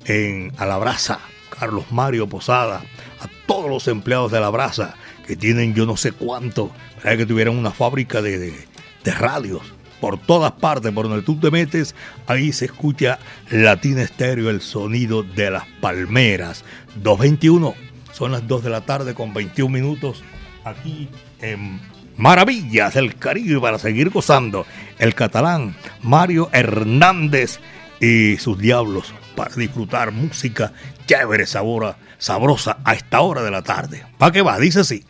en 0.07 0.51
Alabraza 0.57 1.19
Carlos 1.59 1.85
Mario 1.91 2.27
Posada, 2.27 2.83
a 3.19 3.27
todos 3.45 3.69
los 3.69 3.87
empleados 3.87 4.31
de 4.31 4.39
la 4.39 4.49
brasa 4.49 4.95
que 5.25 5.35
tienen 5.35 5.73
yo 5.73 5.85
no 5.85 5.97
sé 5.97 6.11
cuánto, 6.11 6.71
que 7.01 7.25
tuvieran 7.25 7.57
una 7.57 7.71
fábrica 7.71 8.21
de, 8.21 8.39
de, 8.39 9.11
radios 9.11 9.61
por 10.01 10.19
todas 10.19 10.51
partes, 10.51 10.91
por 10.91 11.07
donde 11.07 11.23
tú 11.23 11.39
te 11.39 11.49
metes, 11.49 11.95
ahí 12.27 12.51
se 12.51 12.65
escucha 12.65 13.17
Latina 13.49 14.03
Estéreo, 14.03 14.49
el 14.49 14.61
sonido 14.61 15.23
de 15.23 15.49
las 15.49 15.65
palmeras. 15.81 16.63
2.21, 17.01 17.73
son 18.13 18.31
las 18.31 18.47
2 18.47 18.63
de 18.63 18.69
la 18.69 18.81
tarde 18.81 19.13
con 19.15 19.33
21 19.33 19.73
minutos 19.73 20.23
aquí 20.63 21.09
en 21.41 21.79
Maravillas 22.17 22.93
del 22.93 23.15
Caribe 23.15 23.59
para 23.59 23.79
seguir 23.79 24.09
gozando. 24.09 24.65
El 24.99 25.15
catalán 25.15 25.75
Mario 26.01 26.49
Hernández 26.51 27.59
y 27.99 28.37
sus 28.37 28.59
diablos 28.59 29.13
para 29.38 29.54
disfrutar 29.54 30.12
música 30.12 30.73
chévere, 31.06 31.45
sabora, 31.45 31.95
sabrosa 32.17 32.78
a 32.84 32.93
esta 32.93 33.21
hora 33.21 33.43
de 33.43 33.52
la 33.52 33.62
tarde. 33.62 34.04
¿Para 34.17 34.32
qué 34.32 34.41
va? 34.41 34.58
Dice 34.58 34.80
así. 34.80 35.06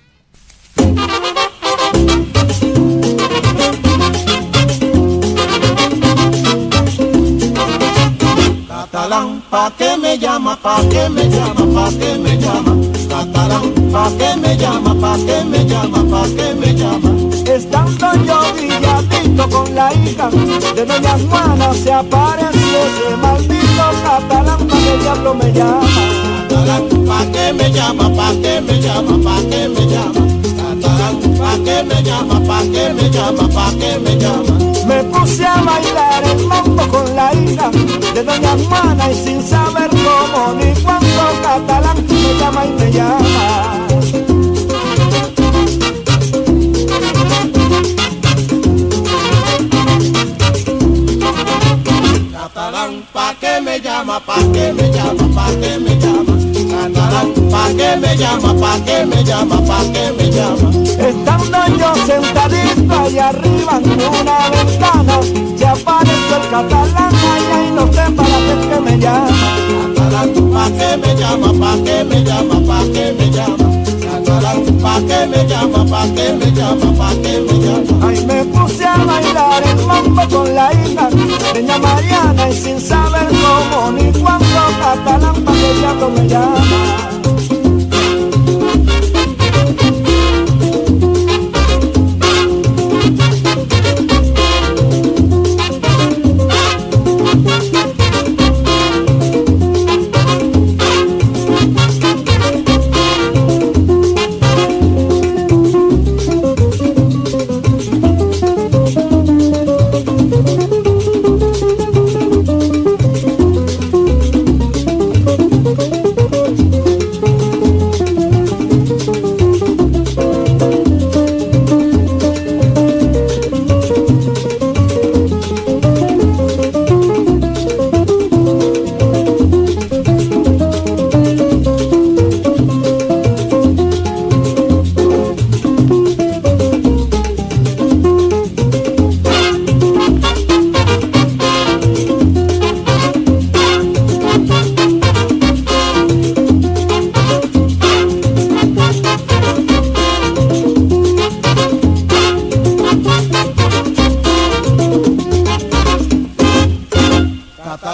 Catalán, 8.68 9.42
¿pa' 9.50 9.72
qué 9.78 9.98
me 9.98 10.18
llama? 10.18 10.60
¿Pa' 10.62 10.82
qué 10.92 11.10
me 11.10 11.30
llama? 11.30 11.64
¿Pa' 11.74 11.90
qué 11.98 12.18
me 12.18 12.38
llama? 12.38 12.76
Catalán, 13.08 13.74
¿pa' 13.94 14.12
qué 14.20 14.36
me 14.36 14.58
llama? 14.58 14.94
¿Pa' 15.00 15.18
qué 15.26 15.44
me 15.46 15.66
llama? 15.66 16.00
¿Pa' 16.12 16.28
qué 16.36 16.54
me 16.54 16.74
llama? 16.74 17.12
Estando 17.48 18.08
yo 18.26 18.40
villadito 18.56 19.50
con 19.50 19.74
la 19.74 19.94
hija 19.94 20.30
de 20.76 20.86
doña 20.86 21.18
Juana 21.30 21.74
se 21.74 21.94
apareció 21.94 22.78
ese 22.88 23.18
maldito 23.18 23.57
catalán, 24.04 24.68
¿pa' 24.68 24.78
qué 24.78 24.98
diablo 25.02 25.34
me 25.34 25.52
llama? 25.54 25.88
Catalán, 26.50 26.84
¿pa' 27.08 27.26
qué 27.32 27.54
me 27.54 27.72
llama? 27.72 28.10
¿Pa' 28.16 28.34
qué 28.42 28.62
me 28.62 28.80
llama? 28.82 29.14
¿Pa' 29.24 29.42
qué 29.50 29.70
me 29.70 29.86
llama? 29.94 30.22
Catalán, 30.60 31.16
¿pa' 31.40 31.58
qué 31.66 31.84
me 31.84 32.04
llama? 32.04 32.40
¿Pa' 32.48 32.62
qué 32.74 32.94
me 32.94 33.10
llama? 33.10 33.48
¿Pa' 33.50 33.72
qué 33.80 34.00
me 34.00 34.16
llama? 34.18 34.54
Me 34.88 35.04
puse 35.04 35.46
a 35.46 35.62
bailar 35.62 36.24
el 36.24 36.46
mambo 36.48 36.88
con 36.88 37.16
la 37.16 37.34
hija 37.34 37.70
de 38.14 38.24
doña 38.24 38.56
Juana 38.68 39.12
y 39.12 39.16
sin 39.16 39.44
saber 39.44 39.90
cómo 39.90 40.54
ni 40.54 40.74
cuándo 40.82 41.24
catalán 41.44 41.98
me 42.08 42.34
llama 42.40 42.66
y 42.66 42.70
me 42.80 42.92
llama. 42.92 43.37
Llama? 53.98 54.20
¿Pa' 54.20 54.36
qué 54.54 54.74
me 54.74 54.92
llama? 54.92 55.28
¿Pa' 55.36 55.52
qué 55.60 55.80
me 55.80 55.96
llama? 55.98 56.34
Catalán, 56.70 57.34
¿pa' 57.52 57.70
qué 57.78 57.98
me 57.98 58.16
llama? 58.16 58.54
¿Pa' 58.62 58.80
qué 58.86 59.06
me 59.06 59.24
llama? 59.24 59.58
¿Pa' 59.66 59.84
qué 59.94 60.12
me 60.18 60.30
llama? 60.30 60.70
Estando 61.10 61.58
yo 61.80 61.90
sentadito 62.06 62.94
allá 62.94 63.30
arriba 63.30 63.82
en 63.84 64.02
una 64.02 64.50
ventana, 64.50 65.20
se 65.58 65.66
apareció 65.66 66.36
el 66.38 66.50
catalán 66.50 67.16
allá 67.34 67.68
y 67.68 67.72
no 67.72 67.86
sé 67.88 68.12
para 68.16 68.38
qué 68.46 68.68
que 68.70 68.80
me 68.82 68.98
llama. 69.00 69.30
Catalán, 69.96 70.30
¿pa' 70.54 70.70
qué 70.78 70.98
me 70.98 71.16
llama? 71.16 71.54
¿Pa' 71.60 71.84
qué 71.84 72.04
me 72.04 72.24
llama? 72.24 72.56
¿Pa' 72.68 72.84
qué 72.94 73.16
me 73.18 73.32
llama? 73.32 73.66
Catalán, 74.04 74.64
¿pa' 74.82 75.00
qué 75.08 75.28
me 75.28 75.48
llama? 75.48 75.77
¿Pa' 76.08 76.14
qué 76.16 76.34
me 76.34 76.52
llama? 76.52 76.98
¿Pa' 76.98 77.14
qué 77.22 77.40
me 77.40 77.54
llama? 77.60 78.08
Ay, 78.08 78.26
me 78.26 78.46
puse 78.46 78.86
a 78.86 78.98
bailar 78.98 79.64
el 79.68 79.86
mambo 79.86 80.22
con 80.30 80.56
la 80.56 80.74
hija 80.74 81.10
doña 81.54 81.78
Mariana 81.80 82.50
y 82.50 82.54
sin 82.54 82.80
saber 82.80 83.28
cómo 83.28 83.92
ni 83.92 84.12
cuándo 84.14 84.62
catalán 84.80 85.44
pa' 85.44 85.52
que 85.52 85.74
diablo 85.80 86.10
me 86.10 86.28
llama. 86.28 87.17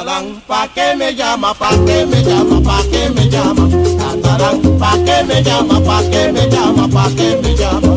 Catalán, 0.04 0.42
¿pa' 0.46 0.68
qué 0.76 0.96
me 0.98 1.16
llama? 1.16 1.54
¿Pa' 1.54 1.78
qué 1.86 2.06
me 2.06 2.22
llama? 2.22 2.62
¿Pa' 2.62 2.84
qué 2.92 3.10
me 3.10 3.30
llama? 3.30 3.70
Catalán, 3.98 4.62
¿pa' 4.78 4.98
qué 5.06 5.24
me 5.24 5.42
llama? 5.42 5.80
¿Pa' 5.80 6.02
qué 6.12 6.32
me 6.34 6.50
llama? 6.50 6.88
¿Pa' 6.90 7.10
qué 7.16 7.40
me 7.42 7.56
llama? 7.56 7.96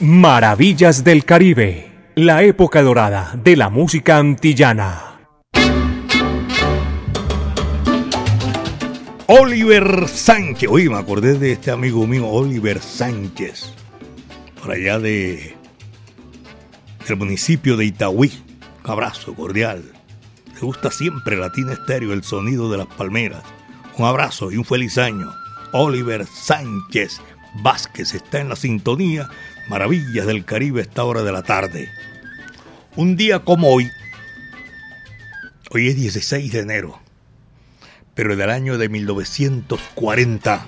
Maravillas 0.00 1.04
del 1.04 1.24
Caribe, 1.24 1.92
la 2.16 2.42
época 2.42 2.82
dorada 2.82 3.30
de 3.36 3.54
la 3.54 3.68
música 3.68 4.16
antillana. 4.16 5.11
Oliver 9.26 10.08
Sánchez. 10.08 10.68
Oye, 10.70 10.90
me 10.90 10.98
acordé 10.98 11.38
de 11.38 11.52
este 11.52 11.70
amigo 11.70 12.06
mío, 12.06 12.26
Oliver 12.28 12.80
Sánchez, 12.80 13.72
por 14.60 14.72
allá 14.72 14.98
de 14.98 15.56
del 17.06 17.16
municipio 17.16 17.76
de 17.76 17.84
Itagüí. 17.84 18.32
Un 18.84 18.90
abrazo 18.90 19.34
cordial. 19.34 19.84
Me 20.54 20.60
gusta 20.60 20.90
siempre 20.90 21.36
Latina 21.36 21.72
Estéreo, 21.72 22.12
el 22.12 22.24
sonido 22.24 22.70
de 22.70 22.78
las 22.78 22.86
palmeras. 22.86 23.42
Un 23.96 24.06
abrazo 24.06 24.50
y 24.50 24.56
un 24.56 24.64
feliz 24.64 24.98
año. 24.98 25.30
Oliver 25.72 26.26
Sánchez 26.26 27.20
Vázquez 27.62 28.14
está 28.14 28.40
en 28.40 28.48
la 28.48 28.56
sintonía. 28.56 29.28
Maravillas 29.68 30.26
del 30.26 30.44
Caribe 30.44 30.80
a 30.80 30.84
esta 30.84 31.04
hora 31.04 31.22
de 31.22 31.32
la 31.32 31.42
tarde. 31.42 31.88
Un 32.96 33.16
día 33.16 33.40
como 33.40 33.68
hoy, 33.68 33.90
hoy 35.70 35.88
es 35.88 35.96
16 35.96 36.52
de 36.52 36.58
enero, 36.60 37.01
pero 38.14 38.36
del 38.36 38.50
año 38.50 38.78
de 38.78 38.88
1940 38.88 40.66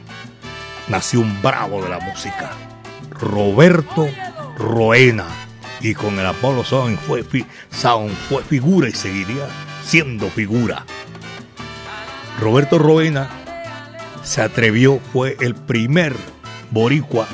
nació 0.88 1.20
un 1.20 1.42
bravo 1.42 1.82
de 1.82 1.88
la 1.88 2.00
música, 2.00 2.52
Roberto 3.10 4.08
Roena, 4.58 5.26
y 5.80 5.94
con 5.94 6.18
el 6.18 6.26
Apollo 6.26 6.64
Sound 6.64 6.98
fue, 6.98 7.24
Sound 7.70 8.14
fue 8.28 8.42
figura 8.42 8.88
y 8.88 8.92
seguiría 8.92 9.46
siendo 9.84 10.30
figura. 10.30 10.84
Roberto 12.40 12.78
Roena 12.78 13.28
se 14.22 14.40
atrevió, 14.40 14.98
fue 15.12 15.36
el 15.40 15.54
primer 15.54 16.14
boricua 16.70 17.28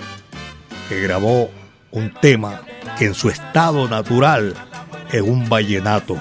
que 0.88 1.00
grabó 1.00 1.50
un 1.92 2.12
tema 2.20 2.62
que 2.98 3.06
en 3.06 3.14
su 3.14 3.30
estado 3.30 3.88
natural 3.88 4.54
es 5.12 5.22
un 5.22 5.48
vallenato. 5.48 6.20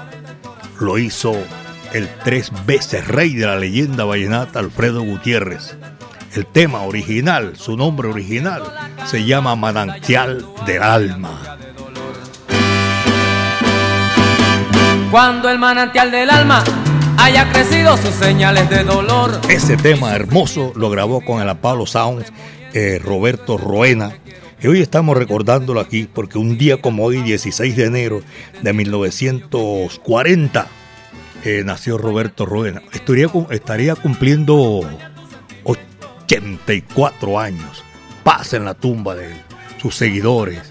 Lo 0.80 0.97
hizo 0.97 1.36
el 1.93 2.10
tres 2.23 2.52
veces 2.65 3.08
rey 3.08 3.34
de 3.36 3.45
la 3.45 3.56
leyenda 3.56 4.06
vallenata 4.06 4.60
Alfredo 4.60 5.02
Gutiérrez. 5.02 5.78
El 6.36 6.45
tema 6.45 6.84
original, 6.84 7.56
su 7.58 7.75
nombre 7.75 8.08
original, 8.08 8.63
se 9.06 9.25
llama 9.25 9.56
Manantial 9.56 10.45
del 10.65 10.84
Alma. 10.84 11.58
Cuando 15.12 15.49
el 15.49 15.58
manantial 15.58 16.12
del 16.12 16.30
alma 16.30 16.63
haya 17.17 17.52
crecido 17.52 17.97
sus 17.97 18.13
señales 18.13 18.69
de 18.69 18.84
dolor. 18.84 19.41
Ese 19.49 19.75
tema 19.75 20.15
hermoso 20.15 20.71
lo 20.75 20.91
grabó 20.91 21.21
con 21.21 21.41
el 21.41 21.49
Apollo 21.49 21.88
Sounds 21.88 22.32
eh, 22.73 22.99
Roberto 23.04 23.58
Roena. 23.58 24.13
Y 24.62 24.67
hoy 24.67 24.82
estamos 24.82 25.17
recordándolo 25.17 25.80
aquí 25.80 26.08
porque 26.13 26.38
un 26.38 26.58
día 26.58 26.80
como 26.80 27.06
hoy, 27.06 27.21
16 27.23 27.75
de 27.75 27.86
enero 27.86 28.21
de 28.62 28.73
1940, 28.73 30.67
eh, 31.43 31.63
nació 31.65 31.97
Roberto 31.97 32.45
Roena. 32.45 32.82
Estaría, 32.91 33.28
estaría 33.52 33.95
cumpliendo 33.95 34.82
84 35.63 37.39
años. 37.39 37.84
Paz 38.23 38.54
en 38.54 38.65
la 38.65 38.73
tumba 38.73 39.15
de 39.15 39.32
él, 39.32 39.38
sus 39.82 39.95
seguidores, 39.95 40.62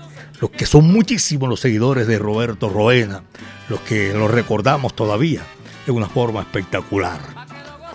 los 0.40 0.50
que 0.50 0.66
son 0.66 0.92
muchísimos 0.92 1.48
los 1.48 1.60
seguidores 1.60 2.06
de 2.06 2.18
Roberto 2.18 2.68
Roena, 2.68 3.22
los 3.68 3.80
que 3.80 4.12
lo 4.12 4.28
recordamos 4.28 4.94
todavía 4.94 5.42
de 5.86 5.92
una 5.92 6.08
forma 6.08 6.40
espectacular. 6.42 7.18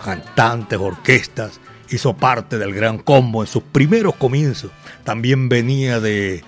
Cantantes, 0.04 0.78
orquestas, 0.78 1.60
hizo 1.88 2.14
parte 2.14 2.58
del 2.58 2.74
gran 2.74 2.98
combo 2.98 3.42
en 3.42 3.46
sus 3.46 3.62
primeros 3.62 4.16
comienzos. 4.16 4.70
También 5.04 5.48
venía 5.48 6.00
de, 6.00 6.44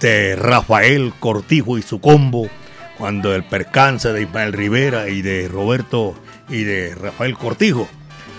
de 0.00 0.36
Rafael 0.36 1.12
Cortijo 1.20 1.78
y 1.78 1.82
su 1.82 2.00
combo, 2.00 2.48
cuando 2.98 3.34
el 3.34 3.44
percance 3.44 4.12
de 4.12 4.22
Ismael 4.22 4.52
Rivera 4.52 5.08
y 5.08 5.22
de 5.22 5.48
Roberto 5.48 6.14
y 6.48 6.64
de 6.64 6.94
Rafael 6.94 7.36
Cortijo 7.36 7.88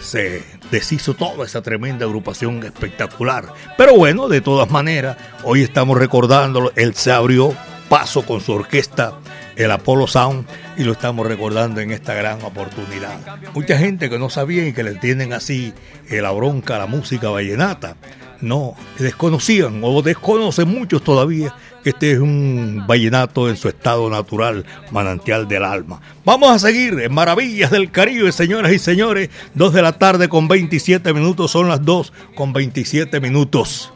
se 0.02 0.43
deshizo 0.72 1.13
toda 1.13 1.46
esa 1.46 1.62
tremenda 1.62 2.06
agrupación 2.06 2.63
espectacular. 2.63 3.54
Pero 3.78 3.96
bueno, 3.96 4.28
de 4.28 4.41
todas 4.41 4.70
maneras, 4.70 5.17
hoy 5.43 5.63
estamos 5.63 5.98
recordándolo, 5.98 6.72
él 6.76 6.96
se 6.96 7.12
abrió 7.12 7.54
paso 7.89 8.24
con 8.24 8.41
su 8.41 8.54
orquesta 8.54 9.13
el 9.56 9.72
Apollo 9.72 10.08
Sound 10.08 10.46
y 10.78 10.84
lo 10.84 10.91
estamos 10.91 11.26
recordando 11.26 11.82
en 11.82 11.91
esta 11.91 12.13
gran 12.13 12.41
oportunidad. 12.43 13.17
Mucha 13.54 13.78
gente 13.78 14.10
que 14.10 14.20
no 14.20 14.30
sabía 14.30 14.67
y 14.67 14.74
que 14.74 14.84
le 14.84 14.96
tienen 14.96 15.34
así 15.34 15.74
la 16.10 16.32
bronca 16.32 16.76
a 16.76 16.80
la 16.80 16.86
música 16.86 17.30
vallenata, 17.30 17.96
no, 18.39 18.76
desconocían 19.00 19.82
o 19.84 20.02
desconocen 20.04 20.70
muchos 20.70 21.04
todavía 21.04 21.54
este 21.89 22.12
es 22.12 22.19
un 22.19 22.84
vallenato 22.88 23.50
en 23.50 23.58
su 23.58 23.67
estado 23.67 24.10
natural, 24.10 24.65
manantial 24.91 25.47
del 25.47 25.63
alma. 25.63 26.02
Vamos 26.26 26.52
a 26.52 26.60
seguir 26.60 27.00
en 27.00 27.13
Maravillas 27.13 27.71
del 27.71 27.91
Caribe, 27.91 28.32
señoras 28.32 28.71
y 28.71 28.80
señores, 28.80 29.30
2 29.54 29.73
de 29.73 29.82
la 29.82 29.93
tarde 29.93 30.30
con 30.30 30.47
27 30.47 31.13
minutos, 31.13 31.52
son 31.52 31.69
las 31.69 31.84
2 31.84 32.13
con 32.36 32.54
27 32.54 33.19
minutos. 33.19 33.91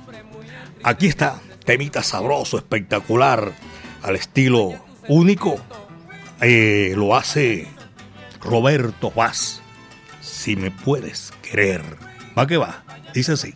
Aquí 0.83 1.07
está, 1.07 1.39
temita 1.65 2.03
sabroso, 2.03 2.57
espectacular, 2.57 3.51
al 4.01 4.15
estilo 4.15 4.73
único 5.07 5.59
eh, 6.41 6.93
lo 6.95 7.15
hace 7.15 7.67
Roberto 8.41 9.11
Paz. 9.11 9.61
Si 10.21 10.55
me 10.55 10.71
puedes 10.71 11.31
querer. 11.41 11.83
Va 12.37 12.47
que 12.47 12.57
va. 12.57 12.83
Dice 13.13 13.33
así. 13.33 13.53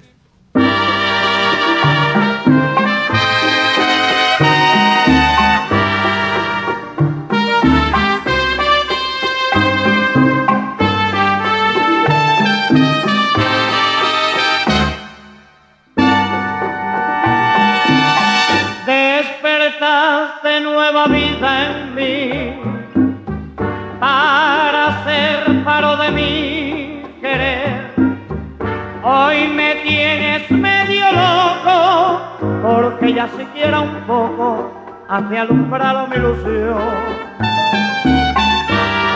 Porque 32.65 33.13
ya 33.13 33.27
siquiera 33.37 33.81
un 33.81 34.01
poco 34.07 34.71
hace 35.07 35.37
alumbrado 35.37 36.07
mi 36.07 36.15
ilusión. 36.15 36.77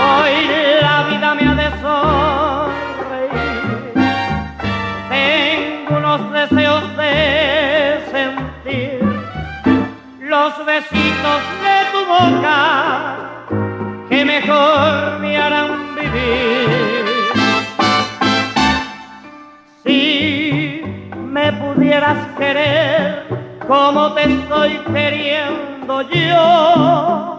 Hoy 0.02 0.32
la 0.82 1.04
vida 1.10 1.36
me 1.36 1.47
ha 1.47 1.54
de 1.56 1.69
sonreír, 1.82 2.84
tengo 5.10 5.97
unos 5.97 6.32
deseos 6.32 6.97
de 6.97 7.13
sentir 8.12 8.99
los 10.19 10.65
besitos 10.65 11.41
de 11.54 11.58
que 14.10 14.25
mejor 14.25 15.19
me 15.19 15.38
harán 15.38 15.95
vivir. 15.95 17.05
Si 19.84 20.82
me 21.15 21.53
pudieras 21.53 22.17
querer, 22.38 23.27
como 23.67 24.13
te 24.13 24.23
estoy 24.23 24.71
queriendo 24.91 26.01
yo. 26.01 27.38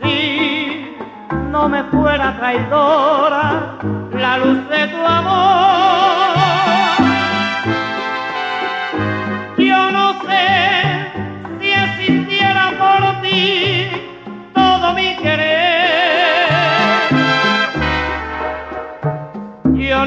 Si 0.00 0.96
no 1.50 1.68
me 1.68 1.84
fuera 1.84 2.36
traidora 2.38 3.78
la 4.12 4.38
luz 4.38 4.68
de 4.68 4.88
tu 4.88 5.06
amor, 5.06 6.15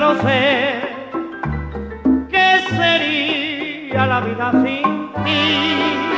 Yo 0.09 0.15
sé 0.23 0.89
la 4.07 4.21
vida 4.21 4.51
sin 4.51 5.13
ti. 5.23 6.08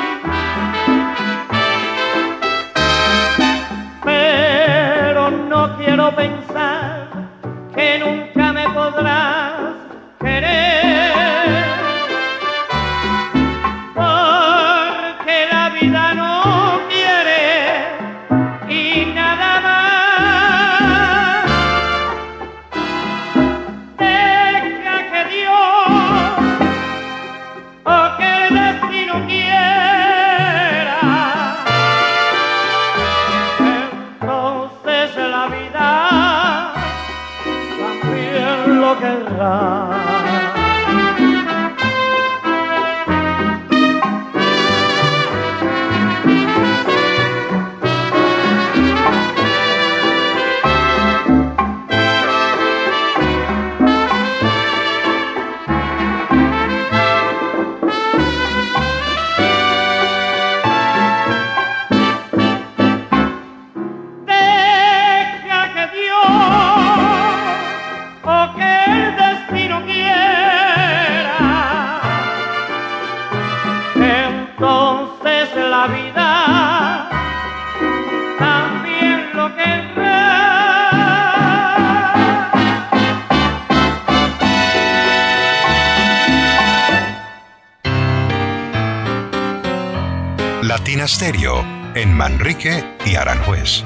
En 91.33 92.13
Manrique 92.13 92.83
y 93.05 93.15
Aranjuez. 93.15 93.85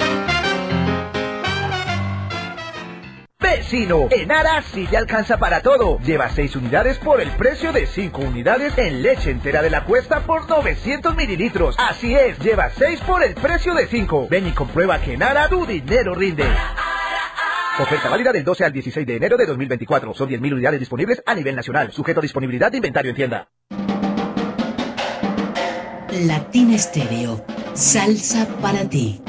Vecino, 3.40 4.08
en 4.10 4.32
Ara 4.32 4.64
sí 4.64 4.88
te 4.88 4.98
alcanza 4.98 5.38
para 5.38 5.62
todo. 5.62 6.00
Lleva 6.00 6.30
6 6.30 6.56
unidades 6.56 6.98
por 6.98 7.22
el 7.22 7.30
precio 7.32 7.72
de 7.72 7.86
5 7.86 8.20
unidades 8.20 8.76
en 8.80 9.04
leche 9.04 9.30
entera 9.30 9.62
de 9.62 9.70
la 9.70 9.86
cuesta 9.86 10.22
por 10.22 10.50
900 10.50 11.16
mililitros. 11.16 11.76
Así 11.78 12.16
es, 12.16 12.40
lleva 12.40 12.72
6 12.72 13.02
por 13.02 13.24
el 13.24 13.36
precio 13.36 13.76
de 13.76 13.86
5. 13.86 14.28
Ven 14.28 14.48
y 14.48 14.52
comprueba 14.52 15.00
que 15.00 15.14
en 15.14 15.22
Ara 15.22 15.48
tu 15.48 15.68
dinero 15.68 16.16
rinde. 16.16 16.46
Oferta 17.80 18.10
válida 18.10 18.32
del 18.32 18.44
12 18.44 18.66
al 18.66 18.74
16 18.74 19.06
de 19.06 19.18
enero 19.18 19.38
de 19.38 19.46
2024. 19.46 20.16
Son 20.16 20.28
10.000 20.28 20.52
unidades 20.52 20.80
disponibles 20.80 21.22
a 21.24 21.36
nivel 21.36 21.56
nacional. 21.56 21.92
Sujeto 21.92 22.22
a 22.22 22.24
disponibilidad 22.24 22.72
de 22.72 22.78
inventario 22.78 23.12
en 23.12 23.16
tienda. 23.16 23.50
Latina 26.16 26.76
Estéreo. 26.76 27.46
Salsa 27.74 28.48
para 28.62 28.88
ti. 28.90 29.22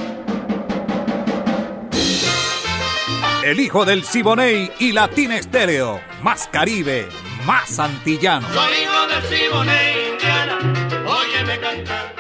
El 3.45 3.59
hijo 3.61 3.85
del 3.85 4.05
Siboney 4.05 4.71
y 4.79 4.93
Latina 4.93 5.37
Estéreo. 5.37 6.01
Más 6.23 6.49
Caribe, 6.49 7.09
más 7.45 7.79
antillano. 7.81 8.47
Soy 8.53 8.73
hijo 8.83 9.07
del 9.09 9.23
Siboney, 9.39 10.13
Indiana. 10.13 10.59
Óyeme 11.07 11.61
cantar. 11.61 12.15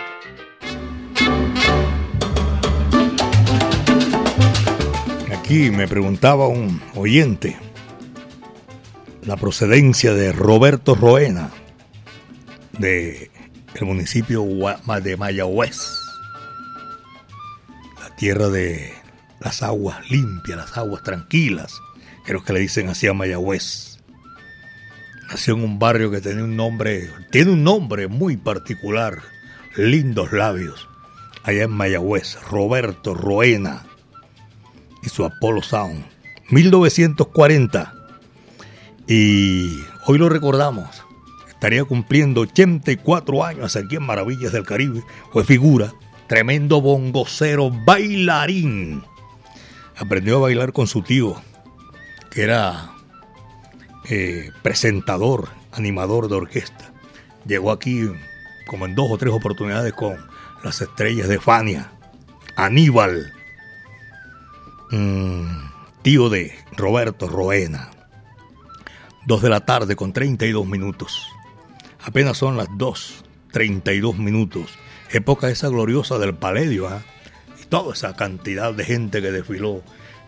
Aquí 5.33 5.71
me 5.71 5.87
preguntaba 5.87 6.49
un 6.49 6.83
oyente 6.97 7.57
la 9.23 9.37
procedencia 9.37 10.13
de 10.15 10.33
Roberto 10.33 10.95
Roena 10.95 11.51
de 12.79 13.31
el 13.75 13.85
municipio 13.85 14.45
de 14.45 15.17
Mayagüez, 15.17 15.79
la 18.01 18.15
tierra 18.17 18.49
de 18.49 18.93
las 19.41 19.63
aguas 19.63 20.11
limpias, 20.11 20.57
las 20.57 20.77
aguas 20.77 21.03
tranquilas, 21.03 21.81
creo 22.25 22.43
que 22.43 22.53
le 22.53 22.61
dicen 22.61 22.89
así 22.89 23.07
a 23.07 23.13
Mayagüez. 23.13 23.99
Nació 25.29 25.55
en 25.55 25.65
un 25.65 25.79
barrio 25.79 26.11
que 26.11 26.21
tenía 26.21 26.45
un 26.45 26.57
nombre, 26.57 27.11
tiene 27.31 27.53
un 27.53 27.65
nombre 27.65 28.07
muy 28.07 28.37
particular, 28.37 29.23
lindos 29.77 30.33
labios, 30.33 30.89
allá 31.43 31.65
en 31.65 31.73
Mayagüez, 31.73 32.39
Roberto 32.49 33.15
Roena 33.15 33.85
y 35.03 35.09
su 35.09 35.25
Apollo 35.25 35.63
Sound, 35.63 36.05
1940. 36.51 37.93
Y 39.09 39.79
hoy 40.07 40.19
lo 40.19 40.29
recordamos, 40.29 41.06
estaría 41.67 41.85
cumpliendo 41.85 42.43
84 42.43 43.45
años 43.45 43.75
aquí 43.75 43.97
en 43.97 44.05
Maravillas 44.05 44.53
del 44.53 44.65
Caribe, 44.65 45.03
fue 45.33 45.43
figura, 45.43 45.93
tremendo 46.29 46.81
bongocero, 46.81 47.73
bailarín 47.73 49.03
aprendió 49.97 50.37
a 50.37 50.43
bailar 50.43 50.73
con 50.73 50.87
su 50.87 51.03
tío, 51.03 51.35
que 52.31 52.43
era 52.43 52.93
eh, 54.09 54.53
presentador, 54.63 55.49
animador 55.73 56.29
de 56.29 56.37
orquesta. 56.37 56.93
Llegó 57.47 57.73
aquí 57.73 58.13
como 58.69 58.87
en 58.87 58.95
dos 58.95 59.11
o 59.11 59.19
tres 59.19 59.33
oportunidades 59.35 59.93
con 59.93 60.17
las 60.63 60.81
estrellas 60.81 61.27
de 61.27 61.41
Fania. 61.41 61.91
Aníbal, 62.55 63.33
mm, 64.93 65.47
tío 66.03 66.29
de 66.29 66.55
Roberto 66.77 67.29
Roena. 67.29 67.91
Dos 69.27 69.43
de 69.43 69.49
la 69.49 69.67
tarde 69.67 69.97
con 69.97 70.13
32 70.13 70.65
minutos. 70.65 71.36
Apenas 72.07 72.39
son 72.39 72.57
las 72.57 72.69
dos, 72.79 73.25
32 73.51 74.17
minutos. 74.17 74.79
Época 75.11 75.51
esa 75.51 75.69
gloriosa 75.69 76.19
del 76.19 76.37
Paledio, 76.37 76.87
¿ah? 76.87 77.03
toda 77.69 77.95
esa 77.95 78.15
cantidad 78.15 78.73
de 78.73 78.85
gente 78.85 79.21
que 79.21 79.33
desfiló 79.33 79.83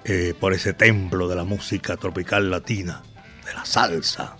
eh, 0.04 0.34
por 0.40 0.54
ese 0.54 0.72
templo 0.72 1.28
de 1.28 1.36
la 1.36 1.44
música 1.44 1.96
tropical 1.96 2.50
latina, 2.50 3.04
de 3.46 3.54
la 3.54 3.64
salsa. 3.64 4.36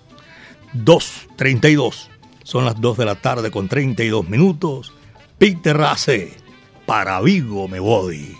2.32, 0.74 2.09
son 2.42 2.64
las 2.64 2.81
2 2.81 2.98
de 2.98 3.05
la 3.05 3.14
tarde 3.14 3.53
con 3.53 3.68
32 3.68 4.29
minutos. 4.29 4.92
Peter 5.38 5.77
Race, 5.77 6.37
para 6.87 7.20
Vigo 7.20 7.68
me 7.68 7.79
voy. 7.79 8.37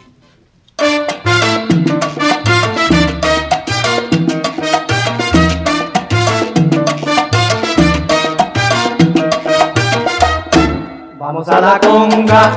Vamos 11.39 11.55
a 11.55 11.61
la 11.61 11.79
conga. 11.79 12.51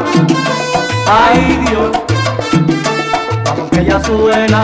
Ay 1.08 1.64
Dios, 1.68 1.92
vamos 3.46 3.70
que 3.70 3.86
ya 3.86 4.04
suena 4.04 4.64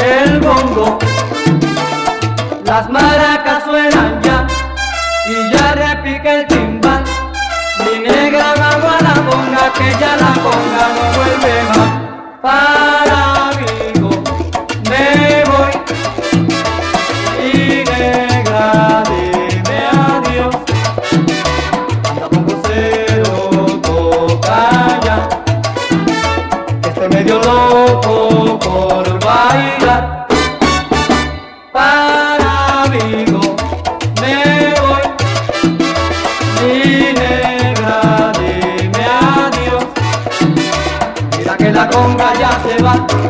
el 0.00 0.38
bongo, 0.38 1.00
las 2.64 2.88
maracas 2.88 3.64
suenan 3.64 4.22
ya 4.22 4.46
y 5.26 5.52
ya 5.52 5.72
repica 5.72 6.34
el 6.34 6.46
timbal, 6.46 7.02
mi 7.80 7.98
negra 7.98 8.54
vamos 8.58 8.94
a 8.96 9.02
la 9.02 9.14
bonga 9.22 9.72
que 9.72 9.90
ya 9.98 10.16
la 10.16 10.32
conga 10.44 10.84
no 10.94 11.16
vuelve 11.16 11.54
más 12.44 12.93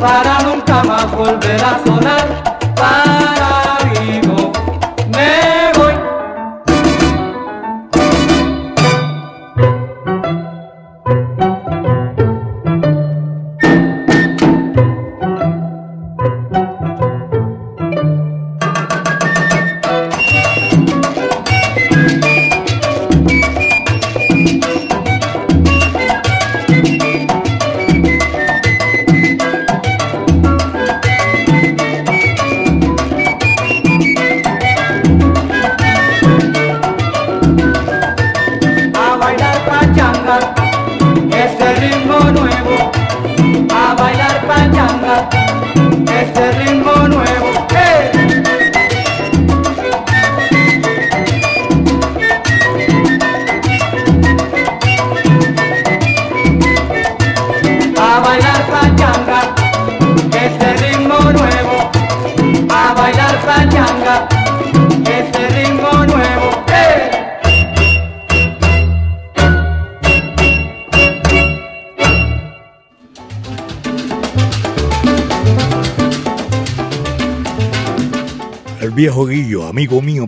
para 0.01 0.43
nunca 0.43 0.83
más 0.85 1.11
volver 1.13 1.63
a 1.65 1.81
sonar. 1.85 2.54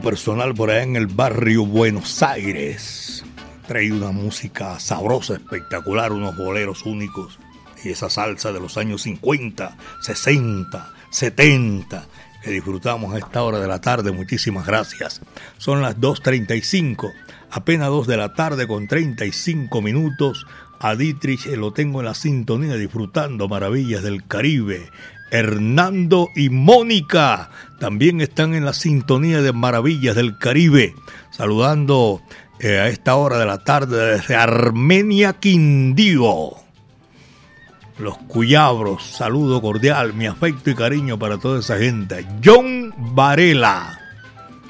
Personal 0.07 0.55
por 0.55 0.71
allá 0.71 0.85
en 0.85 0.95
el 0.95 1.09
barrio 1.09 1.67
Buenos 1.67 2.23
Aires. 2.23 3.25
Trae 3.67 3.91
una 3.91 4.13
música 4.13 4.79
sabrosa, 4.79 5.35
espectacular, 5.35 6.13
unos 6.13 6.37
boleros 6.37 6.87
únicos 6.87 7.41
y 7.83 7.89
esa 7.89 8.09
salsa 8.09 8.53
de 8.53 8.61
los 8.61 8.77
años 8.77 9.03
50, 9.03 9.77
60, 10.03 10.93
70 11.11 12.07
que 12.41 12.53
disfrutamos 12.53 13.13
a 13.13 13.19
esta 13.19 13.43
hora 13.43 13.59
de 13.59 13.67
la 13.67 13.81
tarde. 13.81 14.13
Muchísimas 14.13 14.65
gracias. 14.65 15.23
Son 15.59 15.83
las 15.83 15.97
2.35, 15.99 17.13
apenas 17.51 17.89
2 17.89 18.07
de 18.07 18.17
la 18.17 18.33
tarde 18.33 18.69
con 18.69 18.87
35 18.87 19.83
minutos. 19.83 20.47
A 20.79 20.95
Dietrich 20.95 21.47
lo 21.47 21.73
tengo 21.73 21.99
en 21.99 22.07
la 22.07 22.15
sintonía 22.15 22.77
disfrutando 22.77 23.49
maravillas 23.49 24.05
del 24.05 24.25
Caribe. 24.25 24.89
Hernando 25.31 26.31
y 26.35 26.51
Mónica 26.51 27.51
también 27.79 28.21
están 28.21 28.55
en 28.55 28.65
la 28.65 28.73
sintonía 28.73 29.43
de 29.43 29.53
Maravillas 29.53 30.15
del 30.15 30.39
Caribe, 30.39 30.95
saludando 31.31 32.23
eh, 32.59 32.79
a 32.79 32.89
esta 32.89 33.17
hora 33.17 33.39
de 33.39 33.47
la 33.47 33.59
tarde 33.59 34.17
desde 34.17 34.37
Armenia 34.37 35.35
Quindío. 35.35 36.53
Los 37.99 38.19
Cuyabros, 38.19 39.05
saludo 39.05 39.61
cordial, 39.63 40.13
mi 40.15 40.27
afecto 40.27 40.71
y 40.71 40.75
cariño 40.75 41.19
para 41.19 41.39
toda 41.39 41.61
esa 41.61 41.79
gente. 41.79 42.27
John 42.45 42.95
Varela, 43.15 43.99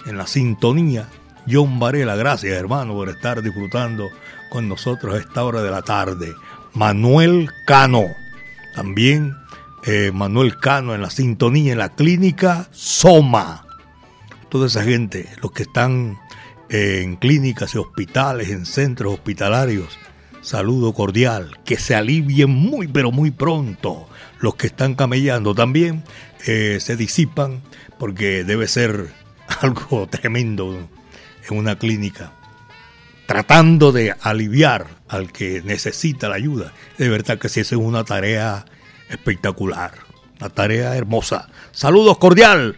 en 0.07 0.17
la 0.17 0.27
sintonía. 0.27 1.09
John 1.51 1.79
Varela, 1.79 2.17
gracias 2.17 2.57
hermano 2.57 2.95
por 2.95 3.09
estar 3.09 3.43
disfrutando 3.43 4.09
con 4.51 4.69
nosotros 4.69 5.15
a 5.15 5.19
esta 5.19 5.45
hora 5.45 5.63
de 5.63 5.71
la 5.71 5.83
tarde. 5.83 6.35
Manuel 6.75 7.51
Cano, 7.67 8.05
también 8.75 9.35
eh, 9.87 10.11
Manuel 10.13 10.59
Cano 10.59 10.95
en 10.95 11.01
la 11.01 11.11
sintonía, 11.11 11.73
en 11.73 11.79
la 11.79 11.95
clínica 11.95 12.69
Soma. 12.73 13.65
Toda 14.49 14.67
esa 14.67 14.83
gente, 14.83 15.29
los 15.41 15.53
que 15.53 15.63
están 15.63 16.19
eh, 16.69 17.03
en 17.03 17.17
clínicas 17.17 17.75
y 17.75 17.79
hospitales, 17.79 18.51
en 18.51 18.67
centros 18.67 19.15
hospitalarios, 19.15 19.97
saludo 20.43 20.93
cordial, 20.93 21.59
que 21.65 21.79
se 21.79 21.95
alivien 21.95 22.51
muy 22.51 22.89
pero 22.89 23.13
muy 23.13 23.31
pronto. 23.31 24.09
Los 24.41 24.57
que 24.57 24.67
están 24.67 24.97
camellando 24.97 25.55
también 25.55 26.03
eh, 26.47 26.79
se 26.81 26.97
disipan 26.97 27.63
porque 27.99 28.43
debe 28.43 28.67
ser 28.67 29.13
algo 29.61 30.09
tremendo 30.09 30.89
en 31.49 31.57
una 31.57 31.79
clínica 31.79 32.33
tratando 33.27 33.91
de 33.93 34.15
aliviar 34.21 34.87
al 35.09 35.33
que 35.33 35.61
necesita 35.65 36.29
la 36.29 36.37
ayuda. 36.37 36.73
De 36.97 37.09
verdad 37.09 37.39
que 37.39 37.49
sí, 37.49 37.61
es 37.61 37.73
una 37.73 38.05
tarea 38.05 38.65
espectacular, 39.09 39.93
una 40.41 40.51
tarea 40.51 40.97
hermosa. 40.97 41.49
Saludos 41.73 42.19
cordial, 42.19 42.77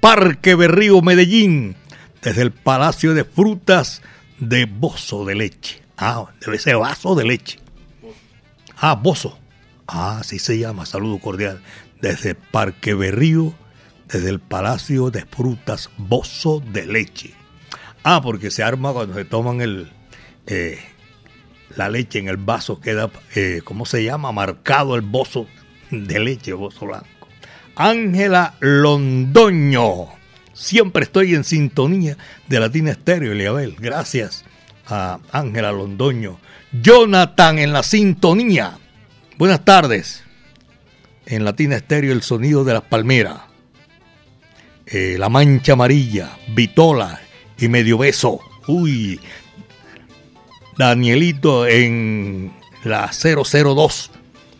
Parque 0.00 0.54
Berrío 0.54 1.02
Medellín, 1.02 1.76
desde 2.22 2.42
el 2.42 2.52
Palacio 2.52 3.14
de 3.14 3.24
Frutas 3.24 4.02
de 4.38 4.66
Bozo 4.66 5.24
de 5.24 5.34
Leche. 5.34 5.82
Ah, 5.96 6.26
debe 6.40 6.58
ser 6.58 6.76
vaso 6.76 7.14
de 7.14 7.24
leche. 7.24 7.58
Ah, 8.76 8.94
Bozo. 8.94 9.38
Ah, 9.86 10.18
así 10.20 10.38
se 10.38 10.58
llama, 10.58 10.84
saludo 10.84 11.18
cordial. 11.18 11.62
Desde 12.00 12.34
Parque 12.34 12.94
Berrío, 12.94 13.54
desde 14.08 14.28
el 14.28 14.40
Palacio 14.40 15.10
de 15.10 15.24
Frutas 15.24 15.90
Bozo 15.96 16.62
de 16.72 16.86
Leche. 16.86 17.32
Ah, 18.02 18.20
porque 18.22 18.50
se 18.50 18.62
arma 18.62 18.92
cuando 18.92 19.14
se 19.14 19.24
toman 19.24 19.60
el, 19.62 19.90
eh, 20.46 20.78
la 21.74 21.88
leche 21.88 22.18
en 22.18 22.28
el 22.28 22.36
vaso, 22.36 22.80
queda, 22.80 23.10
eh, 23.34 23.62
¿cómo 23.64 23.86
se 23.86 24.04
llama? 24.04 24.32
Marcado 24.32 24.94
el 24.94 25.02
bozo 25.02 25.46
de 25.90 26.18
leche, 26.18 26.52
bozo 26.52 26.86
blanco. 26.86 27.06
Ángela 27.74 28.54
Londoño. 28.60 30.06
Siempre 30.52 31.04
estoy 31.04 31.34
en 31.34 31.44
sintonía 31.44 32.16
de 32.48 32.60
Latina 32.60 32.90
Estéreo, 32.90 33.32
Eliabel. 33.32 33.76
Gracias 33.78 34.44
a 34.86 35.18
Ángela 35.30 35.72
Londoño. 35.72 36.38
Jonathan 36.72 37.58
en 37.58 37.72
la 37.72 37.82
sintonía. 37.82 38.78
Buenas 39.36 39.64
tardes. 39.64 40.24
En 41.26 41.44
Latina 41.44 41.76
Estéreo, 41.76 42.12
el 42.12 42.22
sonido 42.22 42.64
de 42.64 42.72
las 42.72 42.82
palmeras. 42.82 43.40
Eh, 44.86 45.16
la 45.18 45.28
mancha 45.28 45.72
amarilla, 45.72 46.38
Vitola, 46.48 47.20
y 47.58 47.68
medio 47.68 47.98
beso. 47.98 48.40
Uy, 48.66 49.20
Danielito 50.76 51.66
en 51.66 52.52
la 52.84 53.10
002, 53.10 54.10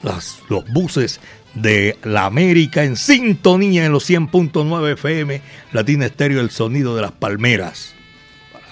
los 0.02 0.72
buses 0.72 1.20
de 1.54 1.96
la 2.04 2.26
América 2.26 2.84
en 2.84 2.96
sintonía 2.96 3.86
en 3.86 3.92
los 3.92 4.08
100.9 4.08 4.92
FM, 4.92 5.40
Latina 5.72 6.06
Estéreo, 6.06 6.40
el 6.40 6.50
sonido 6.50 6.94
de 6.96 7.02
las 7.02 7.12
palmeras. 7.12 7.94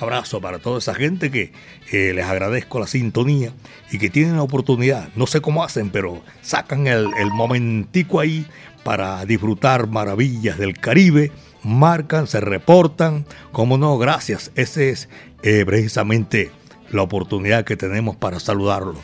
Abrazo 0.01 0.41
para 0.41 0.59
toda 0.59 0.79
esa 0.79 0.95
gente 0.95 1.31
que 1.31 1.53
les 1.91 2.25
agradezco 2.25 2.81
la 2.81 2.87
sintonía 2.87 3.53
y 3.91 3.99
que 3.99 4.11
tienen 4.11 4.37
la 4.37 4.43
oportunidad, 4.43 5.09
no 5.15 5.27
sé 5.27 5.41
cómo 5.41 5.63
hacen, 5.63 5.91
pero 5.91 6.23
sacan 6.43 6.89
el, 6.89 7.09
momentico 7.33 8.21
ahí 8.21 8.45
para 8.83 9.25
disfrutar 9.25 9.87
maravillas 9.87 10.59
del 10.59 10.79
Caribe 10.79 11.31
marcan, 11.65 12.27
se 12.27 12.41
reportan. 12.41 13.27
Como 13.51 13.79
no, 13.79 13.99
gracias. 13.99 14.53
Ese 14.55 14.91
es 14.91 15.09
eh, 15.43 15.65
precisamente 15.67 16.53
la 16.91 17.03
oportunidad 17.03 17.65
que 17.65 17.77
tenemos 17.77 18.17
para 18.17 18.39
saludarlo. 18.39 19.01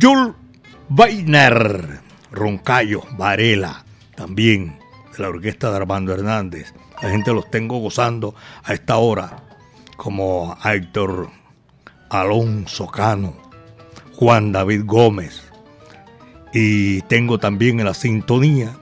Jules 0.00 0.34
Weiner, 0.96 2.00
Roncayo, 2.30 3.02
Varela, 3.16 3.84
también 4.14 4.78
de 5.16 5.22
la 5.22 5.28
orquesta 5.28 5.70
de 5.70 5.76
Armando 5.76 6.12
Hernández. 6.12 6.74
La 7.02 7.10
gente 7.10 7.32
los 7.32 7.50
tengo 7.50 7.78
gozando 7.78 8.34
a 8.62 8.74
esta 8.74 8.96
hora, 8.98 9.42
como 9.96 10.56
Héctor 10.64 11.30
Alonso 12.10 12.86
Cano, 12.88 13.34
Juan 14.16 14.52
David 14.52 14.82
Gómez. 14.84 15.42
Y 16.52 17.00
tengo 17.02 17.38
también 17.38 17.80
en 17.80 17.86
la 17.86 17.94
sintonía 17.94 18.76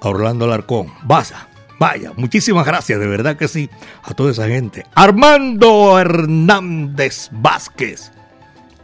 a 0.00 0.08
Orlando 0.08 0.46
Alarcón. 0.46 0.92
Baza 1.02 1.48
Vaya, 1.78 2.12
muchísimas 2.16 2.64
gracias, 2.66 3.00
de 3.00 3.06
verdad 3.06 3.36
que 3.36 3.48
sí, 3.48 3.68
a 4.02 4.14
toda 4.14 4.30
esa 4.30 4.46
gente. 4.46 4.86
Armando 4.94 5.98
Hernández 5.98 7.28
Vázquez 7.32 8.12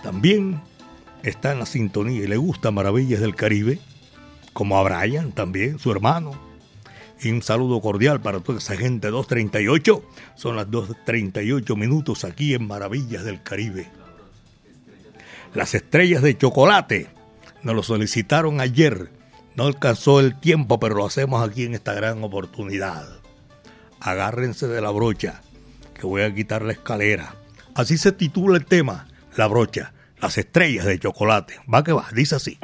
también 0.02 0.61
está 1.22 1.52
en 1.52 1.58
la 1.58 1.66
sintonía 1.66 2.24
y 2.24 2.26
le 2.26 2.36
gusta 2.36 2.70
Maravillas 2.70 3.20
del 3.20 3.34
Caribe, 3.34 3.78
como 4.52 4.78
a 4.78 4.82
Brian 4.82 5.32
también, 5.32 5.78
su 5.78 5.90
hermano. 5.90 6.32
Y 7.22 7.30
un 7.30 7.42
saludo 7.42 7.80
cordial 7.80 8.20
para 8.20 8.40
toda 8.40 8.58
esa 8.58 8.76
gente. 8.76 9.10
2.38, 9.10 10.02
son 10.36 10.56
las 10.56 10.68
2.38 10.68 11.76
minutos 11.76 12.24
aquí 12.24 12.54
en 12.54 12.66
Maravillas 12.66 13.24
del 13.24 13.42
Caribe. 13.42 13.88
Las 15.54 15.74
estrellas 15.74 16.22
de 16.22 16.38
chocolate 16.38 17.08
nos 17.62 17.74
lo 17.74 17.82
solicitaron 17.82 18.60
ayer 18.60 19.10
no 19.56 19.66
alcanzó 19.66 20.20
el 20.20 20.38
tiempo, 20.38 20.78
pero 20.80 20.94
lo 20.94 21.06
hacemos 21.06 21.46
aquí 21.46 21.64
en 21.64 21.74
esta 21.74 21.92
gran 21.92 22.22
oportunidad. 22.22 23.06
Agárrense 24.00 24.68
de 24.68 24.80
la 24.80 24.90
brocha, 24.90 25.42
que 25.92 26.06
voy 26.06 26.22
a 26.22 26.34
quitar 26.34 26.62
la 26.62 26.72
escalera. 26.72 27.34
Así 27.74 27.98
se 27.98 28.12
titula 28.12 28.56
el 28.56 28.64
tema, 28.64 29.08
la 29.36 29.46
brocha, 29.48 29.92
las 30.20 30.38
estrellas 30.38 30.86
de 30.86 30.98
chocolate. 30.98 31.54
Va 31.72 31.84
que 31.84 31.92
va, 31.92 32.06
dice 32.12 32.36
así. 32.36 32.58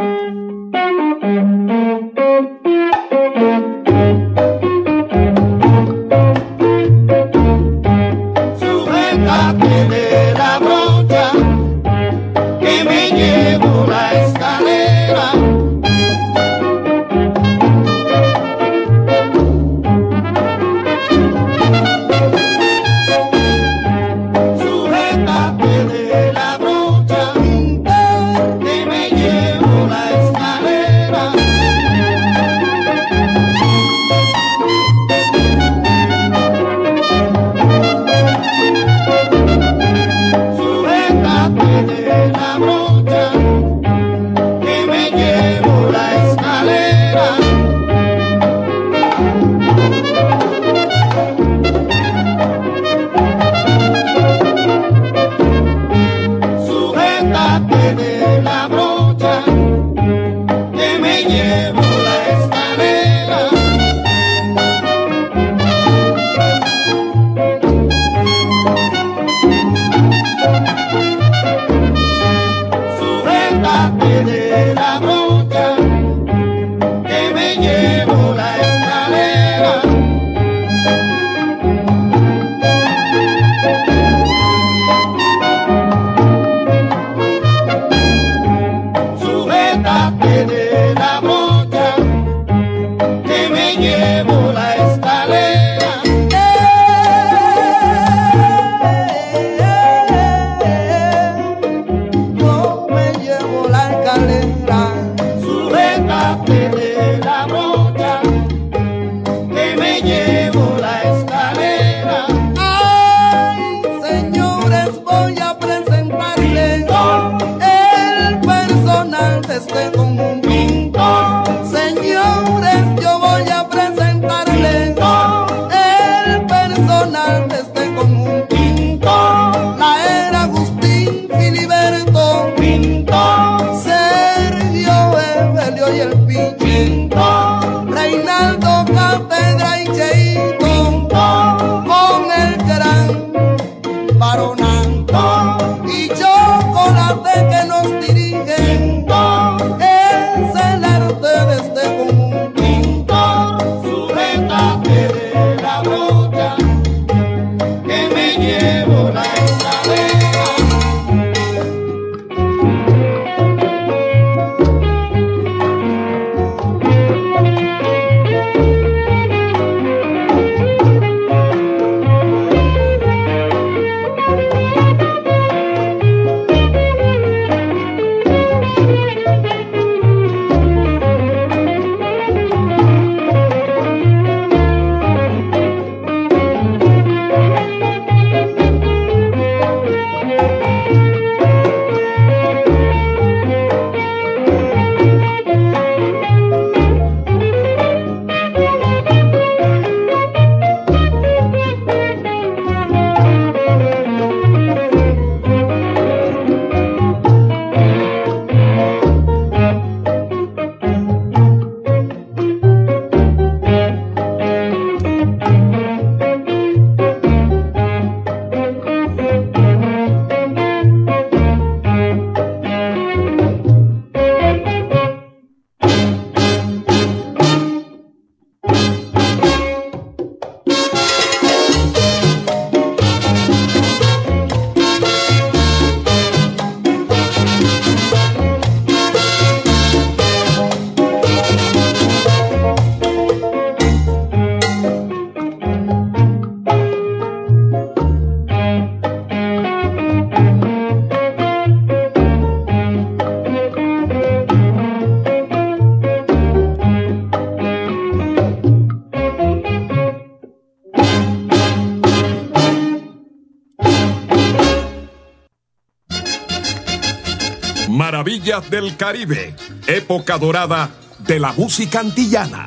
Maravillas 268.56 268.70
del 268.70 268.96
Caribe, 268.96 269.54
época 269.86 270.38
dorada 270.38 270.90
de 271.18 271.38
la 271.38 271.52
música 271.52 272.00
antillana. 272.00 272.66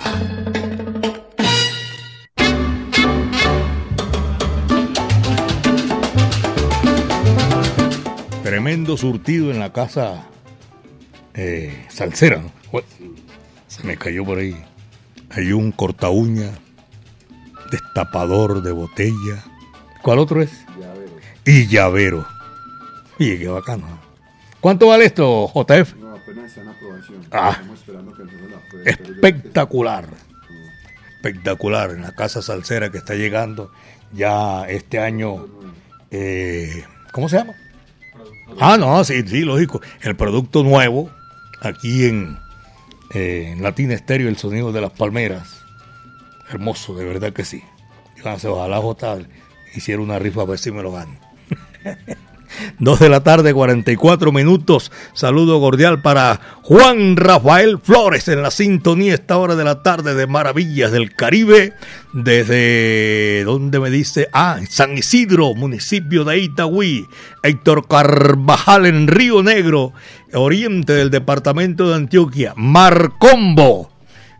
Tremendo 8.44 8.98
surtido 8.98 9.50
en 9.52 9.60
la 9.60 9.74
casa 9.74 10.28
eh, 11.34 11.88
salsera. 11.90 12.40
¿no? 12.40 12.82
Se 13.68 13.84
me 13.84 13.98
cayó 13.98 14.24
por 14.26 14.38
ahí. 14.38 14.56
Hay 15.32 15.52
un 15.54 15.72
corta 15.72 16.10
uña, 16.10 16.52
destapador 17.72 18.62
de 18.62 18.72
botella. 18.72 19.44
¿Cuál 20.04 20.20
otro 20.20 20.42
es? 20.42 20.52
Y 21.46 21.68
llavero. 21.68 22.28
Oye, 23.20 23.40
qué 23.40 23.48
bacano. 23.48 24.09
¿Cuánto 24.62 24.88
vale 24.88 25.06
esto, 25.06 25.48
JF? 25.54 25.96
No, 25.96 26.16
apenas 26.16 26.46
está 26.46 26.62
en 26.62 26.68
aprobación. 26.70 27.26
Ah. 27.32 27.50
Estamos 27.54 27.80
esperando 27.80 28.14
que 28.14 28.22
el 28.24 28.30
juez 28.30 28.52
la 28.52 28.58
apruebe. 28.58 28.86
yo- 28.86 29.14
Espectacular. 29.14 30.10
Espectacular. 31.16 31.92
En 31.92 32.02
la 32.02 32.12
casa 32.14 32.42
salsera 32.42 32.92
que 32.92 32.98
está 32.98 33.16
llegando 33.16 33.72
ya 34.14 34.66
este 34.70 35.00
año. 35.00 35.48
eh, 36.12 36.84
¿Cómo 37.12 37.30
se 37.30 37.38
llama? 37.38 37.54
Ah, 38.60 38.78
no, 38.78 39.04
sí, 39.04 39.22
sí, 39.28 39.42
lógico. 39.42 39.80
El 40.02 40.16
producto 40.16 40.64
nuevo 40.64 41.10
aquí 41.62 42.06
en, 42.06 42.38
eh, 43.14 43.52
en 43.54 43.62
Latina 43.64 43.94
Estéreo, 43.94 44.28
el 44.28 44.38
sonido 44.38 44.72
de 44.72 44.82
las 44.82 44.92
palmeras. 44.92 45.62
Hermoso, 46.50 46.96
de 46.96 47.06
verdad 47.06 47.32
que 47.32 47.46
sí. 47.46 47.64
Ojalá 48.24 48.78
J 48.82 49.20
hiciera 49.76 50.02
una 50.02 50.20
rifa 50.20 50.42
a 50.42 50.46
ver 50.46 50.58
si 50.60 50.72
me 50.72 50.82
lo 50.84 50.92
gano. 50.92 51.16
Dos 52.80 53.00
de 53.00 53.10
la 53.10 53.22
tarde, 53.22 53.54
44 53.54 54.32
minutos. 54.32 54.92
Saludo 55.14 55.60
cordial 55.60 56.02
para 56.02 56.40
Juan 56.62 57.18
Rafael 57.18 57.80
Flores 57.80 58.28
en 58.28 58.42
la 58.42 58.52
sintonía 58.52 59.14
esta 59.14 59.38
hora 59.38 59.56
de 59.56 59.64
la 59.64 59.84
tarde 59.84 60.16
de 60.16 60.28
Maravillas 60.28 60.92
del 60.92 61.14
Caribe. 61.16 61.74
Desde, 62.14 63.44
¿dónde 63.46 63.80
me 63.80 63.90
dice? 63.90 64.30
Ah, 64.34 64.60
San 64.70 64.98
Isidro, 64.98 65.54
municipio 65.54 66.24
de 66.24 66.40
Itagüí. 66.40 67.06
Héctor 67.44 67.88
Carvajal 67.88 68.86
en 68.86 69.08
Río 69.08 69.44
Negro, 69.44 69.94
oriente 70.34 70.94
del 70.94 71.10
departamento 71.10 71.90
de 71.90 71.96
Antioquia. 71.96 72.54
Marcombo 72.56 73.92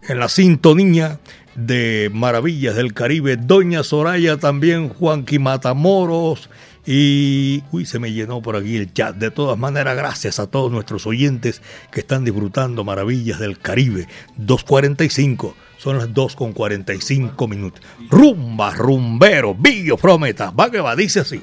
en 0.08 0.20
la 0.20 0.30
sintonía 0.30 1.20
de 1.56 2.10
Maravillas 2.14 2.76
del 2.76 2.94
Caribe. 2.94 3.38
Doña 3.38 3.84
Soraya 3.84 4.38
también, 4.38 4.90
Juanqui 4.90 5.40
Matamoros. 5.40 6.50
Y, 6.86 7.64
uy, 7.72 7.86
se 7.86 8.00
me 8.00 8.12
llenó 8.12 8.42
por 8.42 8.56
aquí 8.56 8.78
el 8.78 8.94
chat. 8.94 9.16
De 9.16 9.32
todas 9.32 9.58
maneras, 9.58 9.96
gracias 9.96 10.40
a 10.40 10.48
todos 10.48 10.72
nuestros 10.72 11.06
oyentes 11.06 11.62
que 11.92 12.00
están 12.00 12.26
disfrutando 12.26 12.84
Maravillas 12.84 13.40
del 13.40 13.60
Caribe. 13.60 14.08
2.45, 14.40 15.54
son 15.78 15.98
las 15.98 16.10
2.45 16.10 17.48
minutos. 17.48 17.82
Rumba, 18.10 18.72
rumbero, 18.72 19.54
Billo 19.56 19.98
Prometa. 19.98 20.52
Va 20.52 20.72
que 20.72 20.80
va, 20.80 20.96
dice 20.96 21.20
así. 21.20 21.42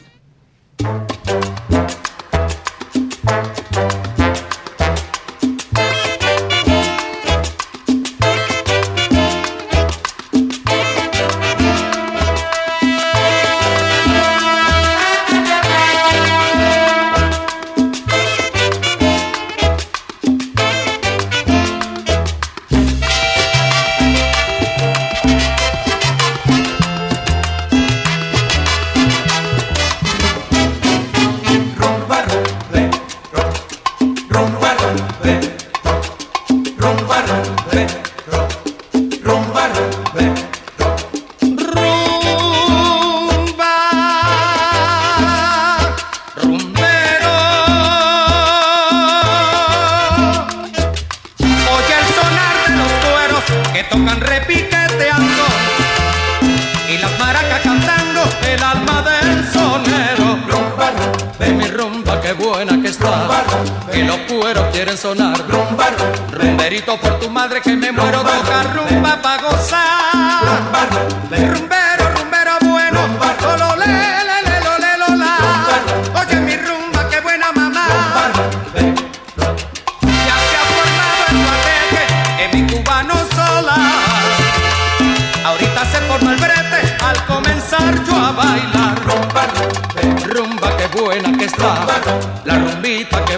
El 58.56 58.62
alma 58.62 59.02
del 59.02 59.52
sonero. 59.52 60.38
Rumba, 60.48 60.90
de 61.38 61.48
mi 61.52 61.68
rumba, 61.68 62.20
qué 62.20 62.32
buena 62.32 62.80
que 62.80 62.88
está, 62.88 63.44
que 63.92 64.04
los 64.04 64.18
cueros 64.28 64.64
quieren 64.72 64.96
sonar. 64.96 65.36
Rumba, 65.48 65.86
rumberito 66.32 66.98
por 66.98 67.18
tu 67.18 67.30
madre 67.30 67.60
que 67.60 67.76
me 67.76 67.92
muero, 67.92 68.20
toca 68.20 68.62
rumba. 68.74 69.20
pa' 69.22 69.38
gozar. 69.42 70.96
Rumbero, 71.30 71.65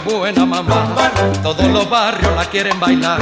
buena 0.00 0.44
mamá. 0.46 0.94
Todos 1.42 1.66
los 1.68 1.88
barrios 1.88 2.34
la 2.34 2.44
quieren 2.44 2.78
bailar. 2.80 3.20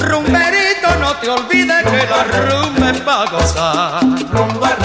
Rumberito, 0.00 0.94
no 1.00 1.12
te 1.14 1.28
olvides 1.28 1.82
que 1.84 2.06
la 2.06 2.24
rumba 2.24 2.90
es 2.90 3.00
pa' 3.00 3.24
gozar. 3.30 4.00
Rumba, 4.30 4.76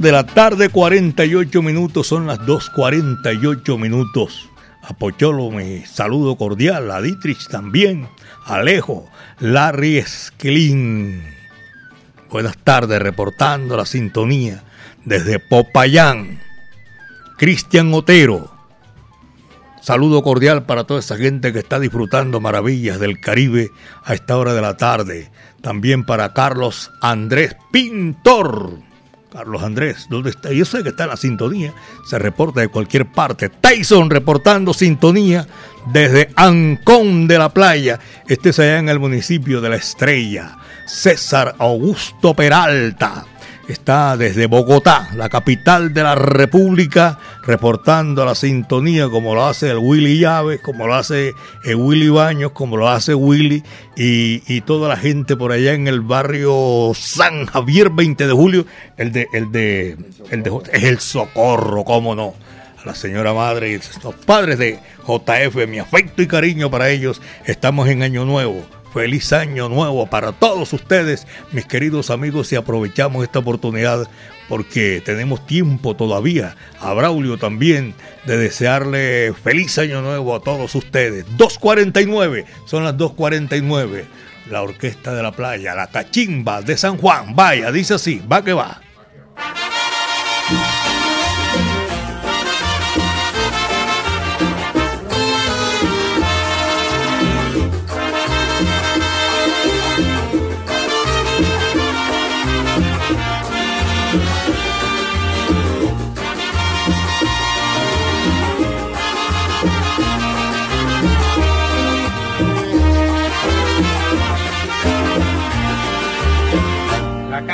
de 0.00 0.12
la 0.12 0.24
tarde, 0.24 0.70
48 0.70 1.60
minutos, 1.60 2.06
son 2.06 2.26
las 2.26 2.38
2.48 2.40 3.78
minutos. 3.78 4.48
A 4.82 4.94
Pocholo 4.94 5.50
me 5.50 5.84
saludo 5.84 6.36
cordial, 6.36 6.90
a 6.90 7.02
Dietrich 7.02 7.48
también, 7.48 8.08
Alejo, 8.46 9.10
Larry 9.40 9.98
Esquilín. 9.98 11.22
Buenas 12.30 12.56
tardes, 12.56 13.00
reportando 13.00 13.76
la 13.76 13.84
sintonía 13.84 14.64
desde 15.04 15.38
Popayán. 15.38 16.40
Cristian 17.36 17.92
Otero. 17.92 18.50
Saludo 19.82 20.22
cordial 20.22 20.64
para 20.64 20.84
toda 20.84 21.00
esa 21.00 21.18
gente 21.18 21.52
que 21.52 21.58
está 21.58 21.78
disfrutando 21.78 22.40
maravillas 22.40 22.98
del 23.00 23.20
Caribe 23.20 23.68
a 24.02 24.14
esta 24.14 24.38
hora 24.38 24.54
de 24.54 24.62
la 24.62 24.78
tarde. 24.78 25.30
También 25.60 26.04
para 26.04 26.32
Carlos 26.32 26.90
Andrés 27.02 27.54
Pintor. 27.70 28.89
Carlos 29.32 29.62
Andrés, 29.62 30.06
¿dónde 30.10 30.30
está? 30.30 30.52
Yo 30.52 30.64
sé 30.64 30.82
que 30.82 30.88
está 30.88 31.06
la 31.06 31.16
sintonía, 31.16 31.72
se 32.04 32.18
reporta 32.18 32.60
de 32.60 32.68
cualquier 32.68 33.10
parte. 33.10 33.48
Tyson 33.48 34.10
reportando 34.10 34.74
sintonía 34.74 35.46
desde 35.92 36.30
Ancón 36.34 37.28
de 37.28 37.38
la 37.38 37.50
Playa. 37.50 38.00
Este 38.26 38.50
es 38.50 38.58
allá 38.58 38.78
en 38.78 38.88
el 38.88 38.98
municipio 38.98 39.60
de 39.60 39.68
La 39.68 39.76
Estrella. 39.76 40.58
César 40.86 41.54
Augusto 41.58 42.34
Peralta 42.34 43.24
está 43.72 44.16
desde 44.16 44.46
Bogotá, 44.46 45.10
la 45.14 45.28
capital 45.28 45.94
de 45.94 46.02
la 46.02 46.14
República, 46.14 47.18
reportando 47.42 48.24
la 48.24 48.34
sintonía 48.34 49.08
como 49.08 49.34
lo 49.34 49.46
hace 49.46 49.70
el 49.70 49.78
Willy 49.78 50.18
Llaves, 50.18 50.60
como 50.60 50.86
lo 50.86 50.94
hace 50.94 51.34
el 51.64 51.76
Willy 51.76 52.08
Baños, 52.08 52.52
como 52.52 52.76
lo 52.76 52.88
hace 52.88 53.14
Willy 53.14 53.62
y, 53.96 54.42
y, 54.46 54.60
toda 54.62 54.88
la 54.88 54.96
gente 54.96 55.36
por 55.36 55.52
allá 55.52 55.74
en 55.74 55.88
el 55.88 56.00
barrio 56.00 56.92
San 56.94 57.46
Javier 57.46 57.90
20 57.90 58.26
de 58.26 58.32
julio, 58.32 58.66
el 58.96 59.12
de, 59.12 59.26
el 59.32 59.52
de, 59.52 59.96
el 60.30 60.42
de, 60.42 60.52
es 60.72 60.84
el 60.84 60.98
socorro, 61.00 61.84
cómo 61.84 62.14
no. 62.14 62.34
A 62.82 62.86
la 62.86 62.94
señora 62.94 63.34
madre 63.34 63.72
y 63.72 63.80
los 64.02 64.14
padres 64.24 64.58
de 64.58 64.78
JF, 65.06 65.68
mi 65.68 65.78
afecto 65.78 66.22
y 66.22 66.26
cariño 66.26 66.70
para 66.70 66.88
ellos. 66.88 67.20
Estamos 67.44 67.88
en 67.88 68.02
Año 68.02 68.24
Nuevo. 68.24 68.64
Feliz 68.92 69.32
año 69.32 69.68
nuevo 69.68 70.06
para 70.06 70.32
todos 70.32 70.72
ustedes, 70.72 71.26
mis 71.52 71.64
queridos 71.64 72.10
amigos, 72.10 72.52
y 72.52 72.56
aprovechamos 72.56 73.22
esta 73.22 73.38
oportunidad 73.38 74.08
porque 74.48 75.00
tenemos 75.04 75.46
tiempo 75.46 75.94
todavía, 75.94 76.56
a 76.80 76.92
Braulio 76.92 77.38
también, 77.38 77.94
de 78.26 78.36
desearle 78.36 79.32
feliz 79.32 79.78
año 79.78 80.02
nuevo 80.02 80.34
a 80.34 80.40
todos 80.40 80.74
ustedes. 80.74 81.24
2.49, 81.38 82.46
son 82.66 82.82
las 82.82 82.96
2.49. 82.96 84.04
La 84.50 84.62
Orquesta 84.62 85.14
de 85.14 85.22
la 85.22 85.30
Playa, 85.30 85.76
la 85.76 85.86
Cachimba 85.86 86.62
de 86.62 86.76
San 86.76 86.96
Juan, 86.96 87.36
vaya, 87.36 87.70
dice 87.70 87.94
así, 87.94 88.20
va 88.28 88.42
que 88.42 88.52
va. 88.52 88.80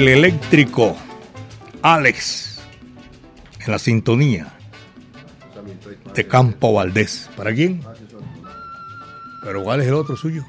El 0.00 0.08
eléctrico 0.08 0.96
Alex 1.82 2.58
en 3.66 3.70
la 3.70 3.78
sintonía 3.78 4.50
de 6.14 6.26
Campo 6.26 6.72
Valdés. 6.72 7.28
¿Para 7.36 7.52
quién? 7.52 7.82
Pero 9.44 9.62
¿cuál 9.62 9.82
es 9.82 9.88
el 9.88 9.92
otro 9.92 10.16
suyo? 10.16 10.42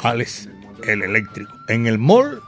Alex 0.00 0.48
el 0.86 1.02
eléctrico. 1.02 1.50
En 1.66 1.88
el 1.88 1.98
mall 1.98 2.40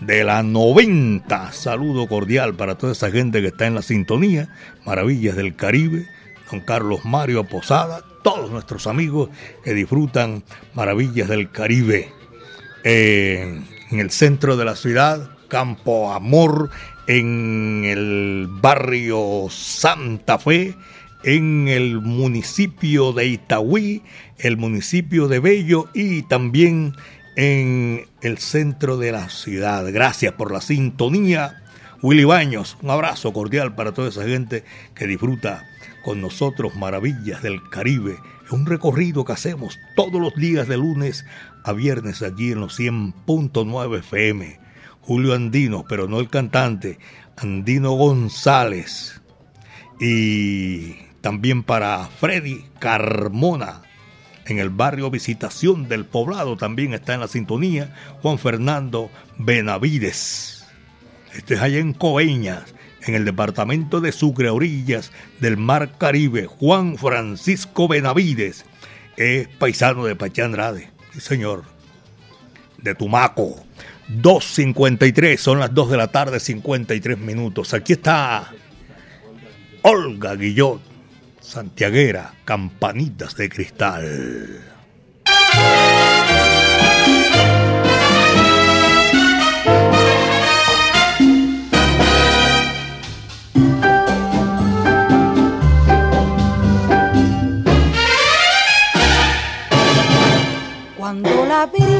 de 0.00 0.24
la 0.24 0.42
90. 0.42 1.52
Saludo 1.52 2.08
cordial 2.08 2.56
para 2.56 2.76
toda 2.76 2.90
esa 2.90 3.12
gente 3.12 3.40
que 3.42 3.46
está 3.46 3.68
en 3.68 3.76
la 3.76 3.82
sintonía. 3.82 4.52
Maravillas 4.84 5.36
del 5.36 5.54
Caribe. 5.54 6.08
Don 6.50 6.58
Carlos 6.58 7.04
Mario 7.04 7.44
Posada. 7.44 8.02
Todos 8.24 8.50
nuestros 8.50 8.88
amigos 8.88 9.30
que 9.62 9.74
disfrutan 9.74 10.42
Maravillas 10.74 11.28
del 11.28 11.52
Caribe. 11.52 12.12
Eh, 12.82 13.62
en 13.90 14.00
el 14.00 14.10
centro 14.10 14.56
de 14.56 14.64
la 14.64 14.76
ciudad, 14.76 15.30
Campo 15.48 16.12
Amor, 16.12 16.70
en 17.06 17.82
el 17.84 18.46
barrio 18.48 19.48
Santa 19.50 20.38
Fe, 20.38 20.76
en 21.24 21.68
el 21.68 22.00
municipio 22.00 23.12
de 23.12 23.26
Itagüí, 23.26 24.02
el 24.38 24.56
municipio 24.56 25.28
de 25.28 25.40
Bello 25.40 25.88
y 25.92 26.22
también 26.22 26.94
en 27.36 28.06
el 28.22 28.38
centro 28.38 28.96
de 28.96 29.12
la 29.12 29.28
ciudad. 29.28 29.84
Gracias 29.92 30.34
por 30.34 30.52
la 30.52 30.60
sintonía. 30.60 31.62
Willy 32.02 32.24
Baños, 32.24 32.78
un 32.82 32.90
abrazo 32.90 33.32
cordial 33.32 33.74
para 33.74 33.92
toda 33.92 34.08
esa 34.08 34.24
gente 34.24 34.64
que 34.94 35.06
disfruta 35.06 35.64
con 36.02 36.20
nosotros 36.20 36.74
Maravillas 36.76 37.42
del 37.42 37.60
Caribe. 37.70 38.16
Es 38.46 38.52
un 38.52 38.66
recorrido 38.66 39.24
que 39.24 39.32
hacemos 39.32 39.78
todos 39.96 40.20
los 40.20 40.34
días 40.34 40.66
de 40.66 40.78
lunes 40.78 41.24
a 41.64 41.72
viernes 41.72 42.22
aquí 42.22 42.52
en 42.52 42.60
los 42.60 42.78
100.9 42.78 43.98
FM. 43.98 44.60
Julio 45.00 45.34
Andino, 45.34 45.84
pero 45.88 46.06
no 46.08 46.20
el 46.20 46.28
cantante, 46.28 46.98
Andino 47.36 47.92
González. 47.92 49.20
Y 49.98 50.94
también 51.20 51.62
para 51.62 52.06
Freddy 52.06 52.64
Carmona, 52.78 53.82
en 54.46 54.58
el 54.58 54.70
barrio 54.70 55.10
Visitación 55.10 55.88
del 55.88 56.06
Poblado, 56.06 56.56
también 56.56 56.94
está 56.94 57.14
en 57.14 57.20
la 57.20 57.28
sintonía 57.28 57.94
Juan 58.22 58.38
Fernando 58.38 59.10
Benavides. 59.38 60.66
Este 61.34 61.54
es 61.54 61.60
allá 61.60 61.78
en 61.78 61.92
Coeñas, 61.92 62.74
en 63.02 63.14
el 63.14 63.24
departamento 63.24 64.00
de 64.00 64.12
Sucre, 64.12 64.50
orillas 64.50 65.12
del 65.40 65.56
Mar 65.56 65.96
Caribe. 65.98 66.46
Juan 66.46 66.98
Francisco 66.98 67.88
Benavides 67.88 68.64
es 69.16 69.48
paisano 69.48 70.04
de 70.04 70.16
Pachá 70.16 70.44
Andrade. 70.44 70.90
Señor. 71.18 71.64
De 72.78 72.94
Tumaco. 72.94 73.64
2.53, 74.10 75.36
son 75.36 75.60
las 75.60 75.72
2 75.72 75.90
de 75.90 75.96
la 75.96 76.08
tarde, 76.08 76.40
53 76.40 77.18
minutos. 77.18 77.74
Aquí 77.74 77.92
está 77.92 78.52
Olga 79.82 80.34
Guillot, 80.34 80.80
santiaguera, 81.40 82.34
campanitas 82.44 83.36
de 83.36 83.48
cristal. 83.48 84.60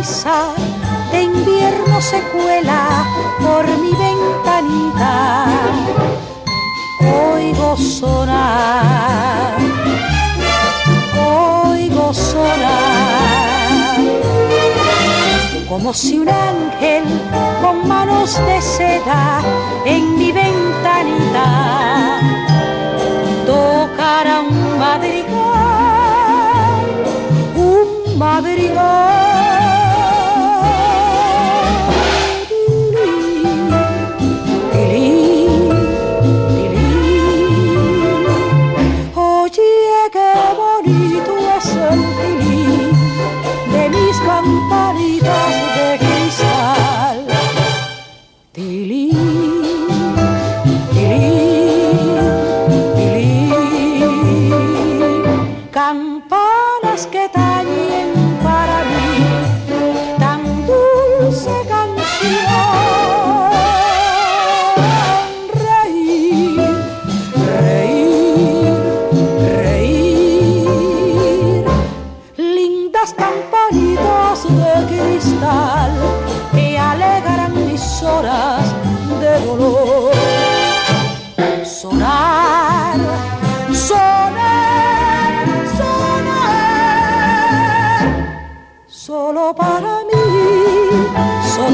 De 0.01 1.23
invierno 1.23 2.01
se 2.01 2.23
cuela 2.33 3.05
por 3.39 3.67
mi 3.67 3.91
ventanita, 3.91 5.45
oigo 7.35 7.77
sonar, 7.77 9.59
oigo 11.69 12.15
sonar, 12.15 13.99
como 15.69 15.93
si 15.93 16.19
un 16.19 16.31
ángel 16.31 17.05
con 17.61 17.87
manos 17.87 18.39
de 18.47 18.63
seda 18.63 19.43
en 19.85 20.17
mi 20.17 20.33
ventanita 20.33 22.21
tocara 23.45 24.41
un 24.41 24.79
madrigal, 24.79 25.27
un 27.55 28.19
madrigal. 28.19 29.30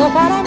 Solo 0.06 0.14
para 0.14 0.45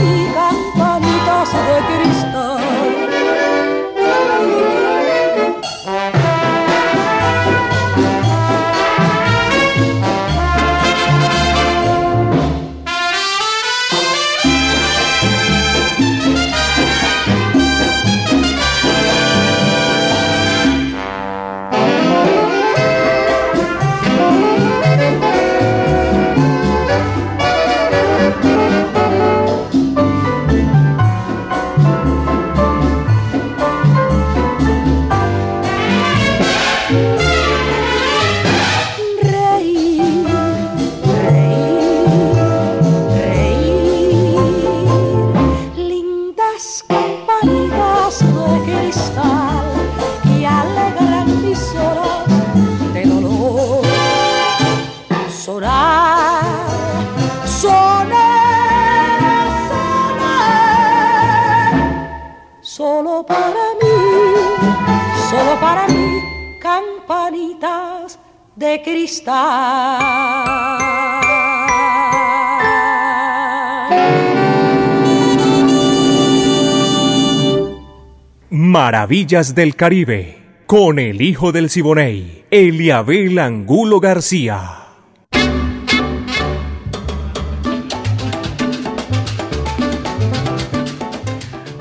Maravillas 79.10 79.56
del 79.56 79.76
Caribe, 79.76 80.38
con 80.68 81.00
el 81.00 81.24
hijo 81.24 81.52
del 81.52 81.72
Siboney, 81.72 82.46
Eliabel 82.52 83.40
Angulo 83.40 84.00
García. 84.00 84.84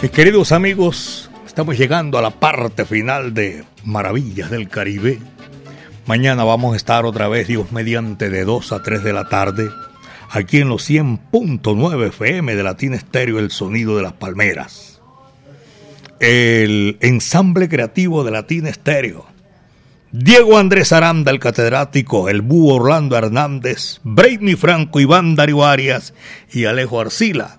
Mis 0.00 0.10
queridos 0.10 0.52
amigos, 0.52 1.30
estamos 1.46 1.76
llegando 1.76 2.16
a 2.16 2.22
la 2.22 2.30
parte 2.30 2.86
final 2.86 3.34
de 3.34 3.62
Maravillas 3.84 4.50
del 4.50 4.70
Caribe. 4.70 5.18
Mañana 6.06 6.44
vamos 6.44 6.72
a 6.72 6.76
estar 6.78 7.04
otra 7.04 7.28
vez, 7.28 7.46
Dios 7.46 7.72
mediante, 7.72 8.30
de 8.30 8.46
2 8.46 8.72
a 8.72 8.82
3 8.82 9.04
de 9.04 9.12
la 9.12 9.28
tarde, 9.28 9.68
aquí 10.30 10.60
en 10.60 10.70
los 10.70 10.88
100.9 10.88 12.06
FM 12.06 12.56
de 12.56 12.62
Latina 12.62 12.96
Estéreo, 12.96 13.38
el 13.38 13.50
sonido 13.50 13.98
de 13.98 14.02
las 14.04 14.14
palmeras. 14.14 14.87
El 16.20 16.98
ensamble 17.00 17.68
creativo 17.68 18.24
de 18.24 18.30
Latina 18.30 18.68
Estéreo. 18.68 19.26
Diego 20.10 20.58
Andrés 20.58 20.92
Aranda, 20.92 21.30
el 21.30 21.38
catedrático, 21.38 22.28
el 22.28 22.40
búho 22.40 22.76
Orlando 22.76 23.16
Hernández, 23.16 24.00
Brainy 24.04 24.56
Franco, 24.56 25.00
Iván 25.00 25.36
Dario 25.36 25.64
Arias 25.64 26.14
y 26.50 26.64
Alejo 26.64 27.00
Arcila 27.00 27.58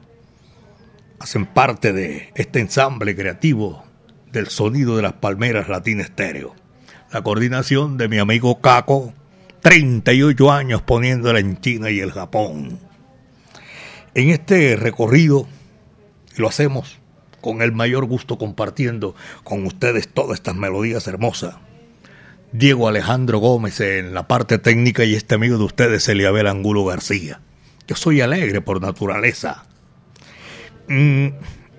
hacen 1.19 1.45
parte 1.45 1.93
de 1.93 2.31
este 2.35 2.59
ensamble 2.59 3.15
creativo 3.15 3.83
del 4.31 4.47
sonido 4.47 4.95
de 4.95 5.03
las 5.03 5.13
palmeras 5.13 5.69
Latina 5.69 6.01
Estéreo. 6.01 6.55
La 7.11 7.21
coordinación 7.21 7.97
de 7.97 8.07
mi 8.07 8.19
amigo 8.19 8.61
Caco, 8.61 9.13
38 9.61 10.51
años 10.51 10.81
poniéndola 10.81 11.39
en 11.39 11.59
China 11.59 11.89
y 11.89 11.99
el 11.99 12.11
Japón. 12.11 12.79
En 14.13 14.29
este 14.29 14.75
recorrido, 14.75 15.47
lo 16.37 16.47
hacemos 16.47 16.98
con 17.41 17.61
el 17.61 17.71
mayor 17.71 18.05
gusto 18.05 18.37
compartiendo 18.37 19.15
con 19.43 19.65
ustedes 19.65 20.07
todas 20.07 20.39
estas 20.39 20.55
melodías 20.55 21.07
hermosas. 21.07 21.55
Diego 22.51 22.87
Alejandro 22.87 23.39
Gómez 23.39 23.79
en 23.79 24.13
la 24.13 24.27
parte 24.27 24.57
técnica 24.57 25.03
y 25.05 25.15
este 25.15 25.35
amigo 25.35 25.57
de 25.57 25.63
ustedes, 25.65 26.07
Eliabel 26.07 26.47
Angulo 26.47 26.83
García. 26.85 27.41
Yo 27.87 27.95
soy 27.95 28.21
alegre 28.21 28.61
por 28.61 28.81
naturaleza 28.81 29.65
Mm, 30.91 31.27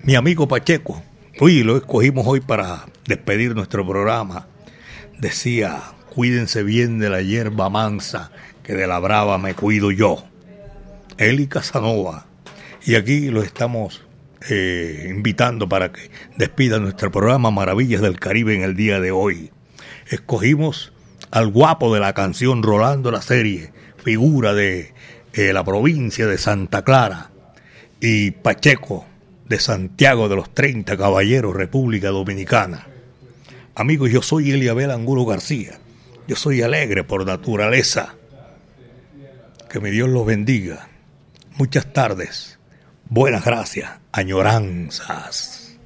mi 0.03 0.15
amigo 0.15 0.47
Pacheco, 0.47 1.03
hoy 1.41 1.63
lo 1.63 1.75
escogimos 1.75 2.25
hoy 2.25 2.39
para 2.39 2.85
despedir 3.05 3.53
nuestro 3.53 3.85
programa. 3.85 4.47
Decía, 5.19 5.81
cuídense 6.15 6.63
bien 6.63 6.97
de 6.97 7.09
la 7.09 7.21
hierba 7.21 7.69
mansa, 7.69 8.31
que 8.63 8.73
de 8.73 8.87
la 8.87 8.99
brava 8.99 9.37
me 9.37 9.53
cuido 9.53 9.91
yo. 9.91 10.23
Y 11.19 11.45
Casanova. 11.47 12.25
Y 12.85 12.95
aquí 12.95 13.27
lo 13.31 13.43
estamos 13.43 14.01
eh, 14.49 15.07
invitando 15.09 15.69
para 15.69 15.91
que 15.91 16.09
despida 16.37 16.79
nuestro 16.79 17.11
programa 17.11 17.51
Maravillas 17.51 18.01
del 18.01 18.19
Caribe 18.19 18.55
en 18.55 18.63
el 18.63 18.75
día 18.75 18.99
de 18.99 19.11
hoy. 19.11 19.51
Escogimos 20.09 20.93
al 21.29 21.47
guapo 21.47 21.93
de 21.93 21.99
la 21.99 22.13
canción 22.13 22.63
Rolando 22.63 23.11
la 23.11 23.21
serie, 23.21 23.71
figura 24.03 24.53
de 24.53 24.93
eh, 25.33 25.53
la 25.53 25.63
provincia 25.63 26.27
de 26.27 26.37
Santa 26.37 26.83
Clara, 26.83 27.31
y 28.01 28.31
Pacheco 28.31 29.05
de 29.47 29.59
Santiago 29.59 30.27
de 30.27 30.35
los 30.35 30.53
30 30.53 30.97
Caballeros, 30.97 31.55
República 31.55 32.09
Dominicana. 32.09 32.87
Amigos, 33.75 34.09
yo 34.09 34.21
soy 34.21 34.51
Eliabel 34.51 34.91
Angulo 34.91 35.25
García. 35.25 35.79
Yo 36.27 36.35
soy 36.35 36.61
alegre 36.61 37.03
por 37.03 37.25
naturaleza. 37.25 38.15
Que 39.69 39.79
mi 39.79 39.91
Dios 39.91 40.09
los 40.09 40.25
bendiga. 40.25 40.89
Muchas 41.57 41.93
tardes. 41.93 42.59
Buenas 43.07 43.45
gracias. 43.45 44.00
Añoranzas. 44.13 45.77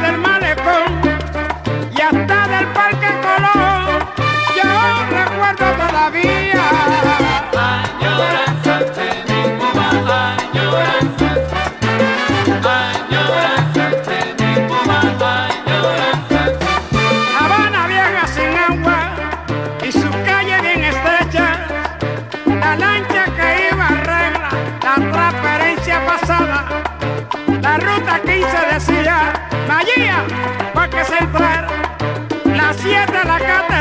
del 0.00 0.18
malecón 0.18 1.00
y 1.96 2.00
hasta 2.00 2.48
del 2.48 2.66
Parque 2.68 3.08
Colón, 3.22 3.86
yo 4.56 4.70
recuerdo 5.10 5.66
todavía. 5.76 6.62
Añoranzas 7.52 8.96
de 8.96 9.08
mi 9.28 9.40
Cuba, 9.58 10.36
añoranzas, 10.38 11.38
añoranzas 12.64 13.94
de 14.06 14.18
mi 14.38 14.52
Cuba, 14.68 15.30
añoranzas. 15.66 16.52
Habana 17.38 17.86
vieja 17.86 18.26
sin 18.26 18.52
agua 18.56 18.98
y 19.86 19.92
su 19.92 20.10
calle 20.24 20.60
bien 20.62 20.84
estrecha, 20.84 21.46
la 22.46 22.76
lancha 22.76 23.24
que 23.36 23.68
iba 23.72 23.86
a 23.86 24.00
regla, 24.12 24.50
la 24.82 24.94
transferencia 25.12 25.96
pasada, 26.06 26.58
la 27.60 27.76
ruta 27.78 28.20
que 28.24 28.31
María, 29.68 30.24
para 30.74 30.90
que 30.90 31.04
se 31.04 31.18
entrar 31.18 31.66
las 32.44 32.76
siete 32.76 33.16
a 33.16 33.24
la 33.24 33.38
cata. 33.38 33.71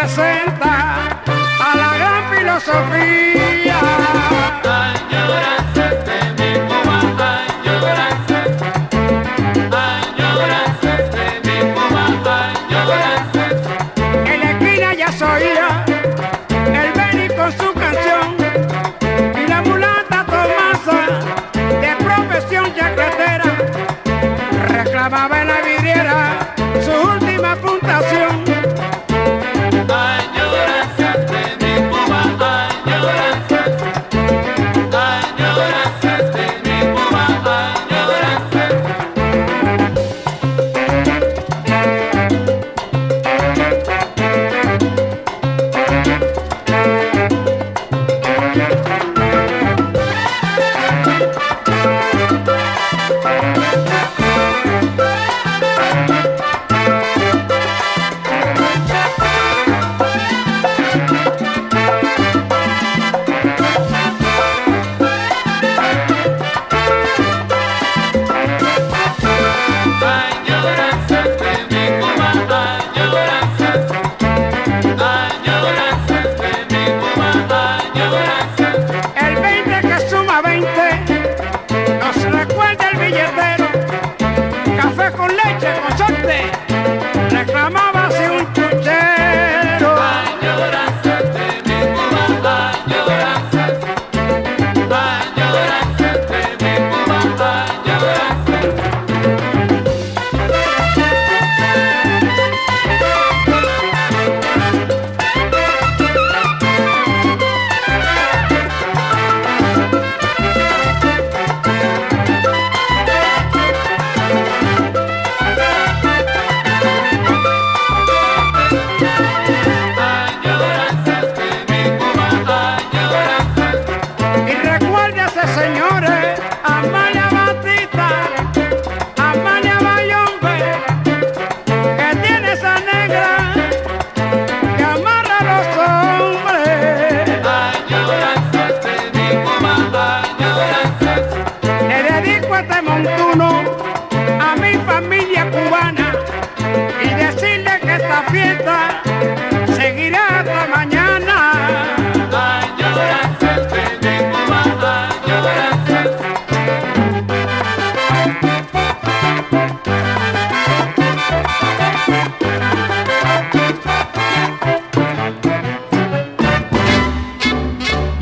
representa 0.00 1.20
a 1.60 1.76
la 1.76 1.98
gran 1.98 2.34
filosofía. 2.34 3.69